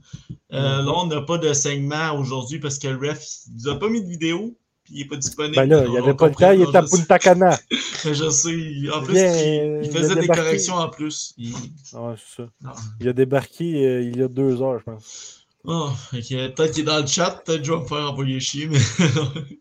[0.53, 0.87] Euh, Mhm.
[0.87, 3.89] Là, on n'a pas de segment aujourd'hui parce que le ref il nous a pas
[3.89, 5.57] mis de vidéo, puis il n'est pas disponible.
[5.57, 6.97] Ben là, il n'y avait pas le temps, il était à je sais.
[6.99, 7.59] Punta Cana.
[8.05, 8.91] Je sais.
[8.95, 11.33] En plus, il, il il a faisait des corrections en plus.
[11.39, 12.49] Il- Ouais, c'est ça.
[12.63, 12.71] non.
[13.01, 15.41] Il a débarqué euh, il y a deux heures, je pense.
[15.65, 18.39] Oh, que peut-être qu'il est dans le chat, peut-être que je vais me faire envoyer
[18.41, 18.79] chier, mais.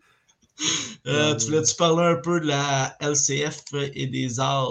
[1.07, 4.65] Euh, tu voulais-tu parler un peu de la LCF et des As?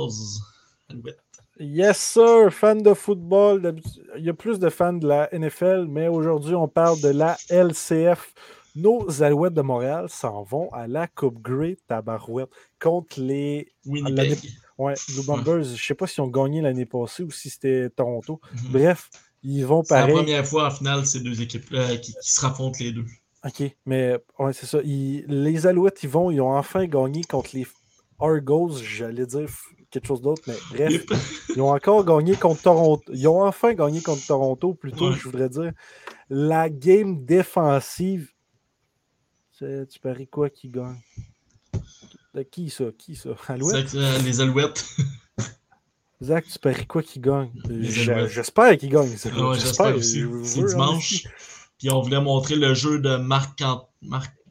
[1.60, 3.76] Yes, sir, fan de football.
[4.16, 7.36] Il y a plus de fans de la NFL, mais aujourd'hui, on parle de la
[7.50, 8.32] LCF.
[8.74, 12.48] Nos Alouettes de Montréal s'en vont à la Coupe Grey Tabarouette
[12.80, 14.38] contre les Winnipeg.
[14.78, 15.62] ouais, Blue Bombers.
[15.64, 18.40] Je ne sais pas si ont gagné l'année passée ou si c'était Toronto.
[18.54, 18.72] Mhm.
[18.72, 19.10] Bref,
[19.42, 20.14] ils vont C'est la pareil.
[20.16, 23.04] première fois en finale, ces deux équipes euh, qui, qui se raffrontent les deux.
[23.44, 24.78] OK, mais ouais, c'est ça.
[24.84, 27.66] Ils- les Alouettes, ils vont, ils ont enfin gagné contre les
[28.18, 29.48] Argos, j'allais dire
[29.92, 31.04] quelque chose d'autre, mais bref,
[31.54, 33.04] ils ont encore gagné contre Toronto.
[33.12, 35.16] Ils ont enfin gagné contre Toronto, plutôt, Ouais.
[35.16, 35.72] je voudrais dire.
[36.30, 38.30] La game défensive,
[39.58, 40.98] tu paries quoi qui gagne?
[42.34, 42.84] De qui ça?
[42.98, 43.28] Qui ça?
[43.30, 44.84] Euh, les Alouettes.
[46.22, 47.50] Zach, tu paries quoi qui gagne?
[47.64, 48.28] Alouettes.
[48.30, 49.14] J'espère qu'il gagne.
[49.16, 50.24] c'est- ouais, J'espère aussi.
[50.44, 51.24] C'est hein, dimanche.
[51.78, 53.88] Puis on voulait montrer le jeu de Marc-Ant-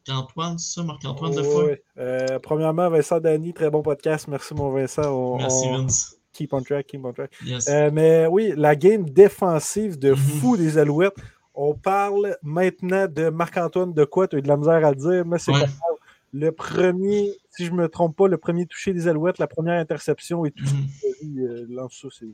[0.07, 0.83] Marc-Antoine, ça?
[0.83, 1.65] Marc-Antoine de fois?
[1.65, 1.81] ouais.
[1.97, 4.27] Euh, premièrement, Vincent Dany, très bon podcast.
[4.27, 5.03] Merci, mon Vincent.
[5.13, 6.17] On- Merci, on- Vince.
[6.33, 7.31] Keep on track, keep on track.
[7.45, 7.67] Yes.
[7.69, 10.15] Euh, mais oui, la game défensive de Mhm.
[10.17, 11.15] fou des Alouettes.
[11.53, 14.27] On parle maintenant de Marc-Antoine de quoi?
[14.27, 15.59] Tu as eu de la misère à le dire, mais c'est Ouais.
[15.59, 15.97] pas grave.
[16.33, 20.45] Le premier, si je me trompe pas, le premier touché des Alouettes, la première interception
[20.45, 20.87] et tout Mhm.
[21.01, 21.07] ça.
[21.41, 22.25] Euh, lance ça, c'est.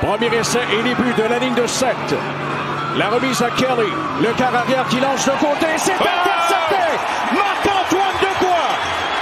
[0.00, 1.94] Premier essai et début de la ligne de 7.
[2.96, 3.90] La remise à Kelly.
[4.20, 5.66] Le quart arrière qui lance de côté.
[5.76, 6.84] C'est intercepté.
[7.32, 8.64] Marc-Antoine de quoi?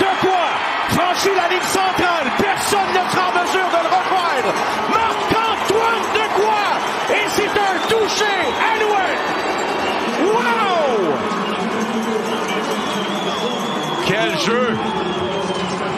[0.01, 0.47] De quoi?
[0.89, 2.27] Franchit la ligne centrale.
[2.39, 4.53] Personne ne sera en mesure de le rejoindre.
[4.91, 6.65] Marc-Antoine de quoi?
[7.15, 8.35] Et c'est un touché.
[8.75, 9.27] Alouette.
[10.25, 11.15] Wow!
[14.07, 14.77] Quel jeu!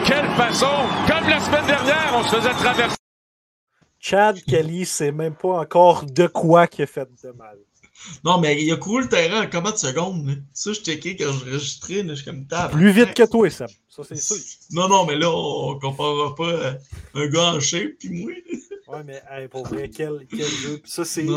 [0.05, 0.75] Quelle façon!
[1.07, 3.02] Comme la semaine dernière, on se faisait traverser.
[4.05, 7.57] Chad Kelly, c'est même pas encore de quoi qui a fait de mal.
[8.25, 10.43] Non, mais il a couru le terrain en combien de secondes?
[10.51, 12.73] Ça, je checkais quand je registrais, je suis comme table.
[12.73, 13.69] Plus vite que toi, Sam.
[13.87, 14.35] Ça, c'est sûr.
[14.71, 16.73] Non, non, mais là, on comparera pas euh,
[17.13, 18.31] un gars en shape puis moi.
[18.89, 20.79] Ouais, mais hey, pour vrai, quel, quel jeu.
[20.79, 21.29] Puis ça, c'est une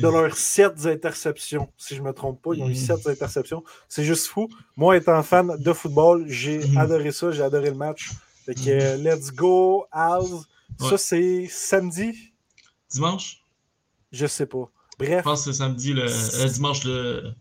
[0.00, 1.68] de leurs sept interceptions.
[1.76, 2.74] Si je ne me trompe pas, ils ont eu Mhm.
[2.76, 3.64] sept interceptions.
[3.88, 4.48] C'est juste fou.
[4.76, 6.78] Moi, étant fan de football, j'ai Mhm.
[6.78, 7.32] adoré ça.
[7.32, 8.12] J'ai adoré le match.
[8.44, 9.86] Fait que euh, let's go,
[10.78, 12.32] Ça, c'est samedi?
[12.90, 13.40] Dimanche?
[14.12, 14.70] Je sais pas.
[15.00, 17.32] Je Bref, pense que c'est samedi, le euh, dimanche, le.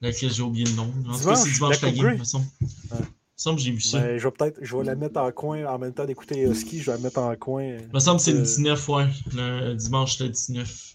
[0.00, 0.92] Lequel j'ai oublié le nom.
[1.08, 1.80] En tout cas, Dimanche, c'est dimanche?
[1.82, 2.44] la game, de toute façon.
[2.60, 2.66] Il
[2.98, 3.04] me
[3.36, 3.98] semble que j'ai vu ça.
[4.00, 6.80] ben, je vais peut-être je vais la mettre en coin en même temps d'écouter Husky.
[6.80, 7.62] Je vais la mettre en coin.
[7.64, 9.06] Il me semble que c'est le Euh, 19, ouais.
[9.34, 10.94] Le dimanche, le 19.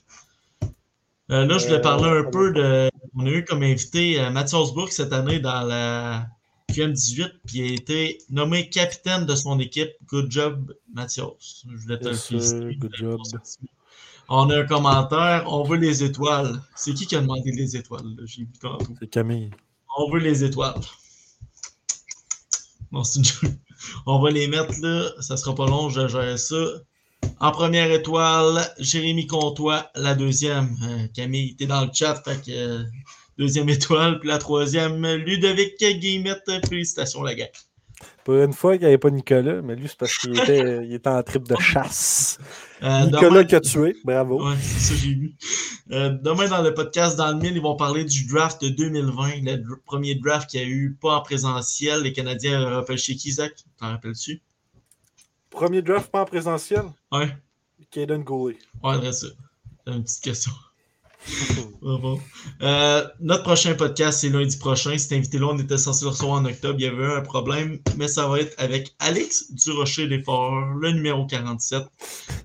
[1.32, 2.90] Euh, là, je voulais Euh, parler un peu de.
[3.16, 6.28] On a eu comme invité euh, Mathias Bourg cette année dans la
[6.74, 9.92] QM18, puis il a été nommé capitaine de son équipe.
[10.08, 11.66] Good job, Mathias.
[11.70, 12.76] Je voulais te le Yes, féliciter.
[12.76, 13.20] Good job.
[14.30, 15.44] On a un commentaire.
[15.48, 16.62] On veut les étoiles.
[16.76, 18.16] C'est qui qui a demandé les étoiles?
[18.26, 18.94] J'ai vu tantôt.
[19.00, 19.52] C'est Camille.
[19.98, 20.82] On veut les étoiles.
[22.92, 23.52] Non, c'est une joke.
[24.06, 25.10] On va les mettre là.
[25.20, 26.66] Ça sera pas long, je gère ça.
[27.40, 29.90] En première étoile, Jérémy Comtois.
[29.96, 32.16] La deuxième, euh, Camille, t'es dans le chat.
[32.24, 32.84] Fait que, euh,
[33.38, 34.20] deuxième étoile.
[34.20, 36.44] Puis la troisième, Ludovic Guillemette.
[36.68, 37.50] Félicitations, la gang.
[38.26, 40.94] Pour une fois qu'il n'y avait pas Nicolas, mais lui, c'est parce qu'il était, il
[40.94, 42.38] était en trip de chasse.
[42.82, 44.46] Euh, Nicolas qui a tué, bravo.
[44.50, 45.34] Ouais, c'est ça, j'ai vu.
[45.92, 49.42] Euh, demain, dans le podcast Dans le Mille, ils vont parler du draft de 2020,
[49.44, 52.02] le dr- premier draft qu'il y a eu, pas en présentiel.
[52.02, 53.54] Les Canadiens rappellent chez Kizak.
[53.80, 54.42] T'en rappelles-tu?
[55.50, 57.30] Premier draft pas en présentiel, Ouais,
[57.92, 58.58] Caden Goulet.
[58.84, 59.28] ouais, c'est ça.
[59.88, 60.52] Une petite question.
[62.62, 64.98] Euh, notre prochain podcast, c'est lundi prochain.
[64.98, 66.76] Cet invité-là, on était censé le recevoir en octobre.
[66.80, 70.92] Il y avait eu un problème, mais ça va être avec Alex Durocher Desforeurs, le
[70.92, 71.84] numéro 47.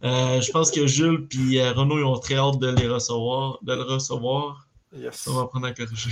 [0.02, 3.74] Euh, je pense que Jules et Renaud ils ont très hâte de les recevoir, de
[3.74, 4.66] le recevoir.
[4.96, 5.14] Yes.
[5.14, 6.10] Ça va apprendre à corriger.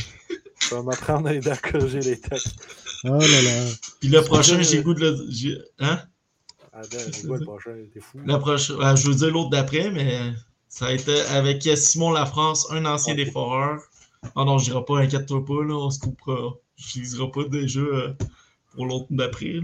[0.61, 2.57] Ça va m'apprendre à aider à corriger les textes.
[3.05, 3.71] Oh là là.
[4.01, 5.69] Puis le prochain, j'ai le goût de le.
[5.81, 6.01] Hein?
[6.91, 7.75] C'est quoi le prochain?
[7.93, 8.19] T'es fou.
[8.25, 10.33] Le prochain, euh, je veux dire l'autre d'après, mais
[10.78, 13.81] ça a été avec Simon Lafrance, un ancien des foreurs.
[14.35, 16.55] Oh non, je dirai pas, inquiète-toi pas, là, on se coupera.
[16.77, 18.12] Je ne pas déjà euh,
[18.74, 19.55] pour l'autre d'après.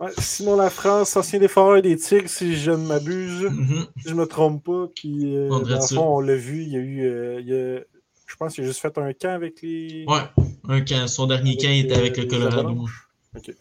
[0.00, 3.86] Ouais, Simon Lafrance, ancien défenseur des Tigres, si je ne m'abuse, Mhm.
[4.02, 4.88] si je me trompe pas.
[4.94, 7.04] Puis, euh, On dans le fond, on l'a vu, il y a eu.
[7.06, 7.80] euh, il y a-
[8.26, 10.04] je pense qu'il a juste fait un camp avec les.
[10.08, 10.20] Ouais,
[10.68, 12.84] un camp- son dernier Avec, camp était avec le Colorado.
[13.36, 13.54] Ok.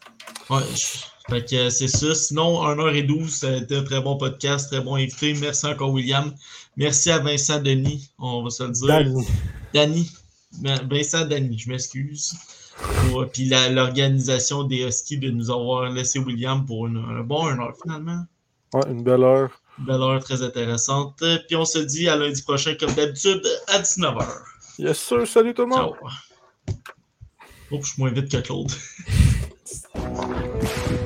[0.49, 0.97] Ouais, je-
[1.30, 2.14] fait que c'est ça.
[2.15, 5.34] Sinon, 1h12, ça a été un très bon podcast, très bon invité.
[5.39, 6.34] Merci encore, William.
[6.76, 9.24] Merci à Vincent Denis, on va se le dire.
[9.74, 10.10] Danny.
[10.62, 12.34] Ben- Vincent Danny, je m'excuse.
[13.10, 17.45] Pour- euh, Puis l'organisation des Huskies de nous avoir laissé William pour une, un bon
[17.48, 18.26] 1 heure finalement.
[18.74, 19.50] Ouais, une belle heure.
[19.80, 21.24] Une belle heure très intéressante.
[21.48, 24.28] Puis on se dit à lundi prochain, comme d'habitude, à 19h.
[24.80, 25.28] Yes, sir.
[25.28, 25.94] Salut tout le monde.
[26.00, 26.76] Ciao.
[27.72, 28.72] Oh, je suis moins vite que Claude.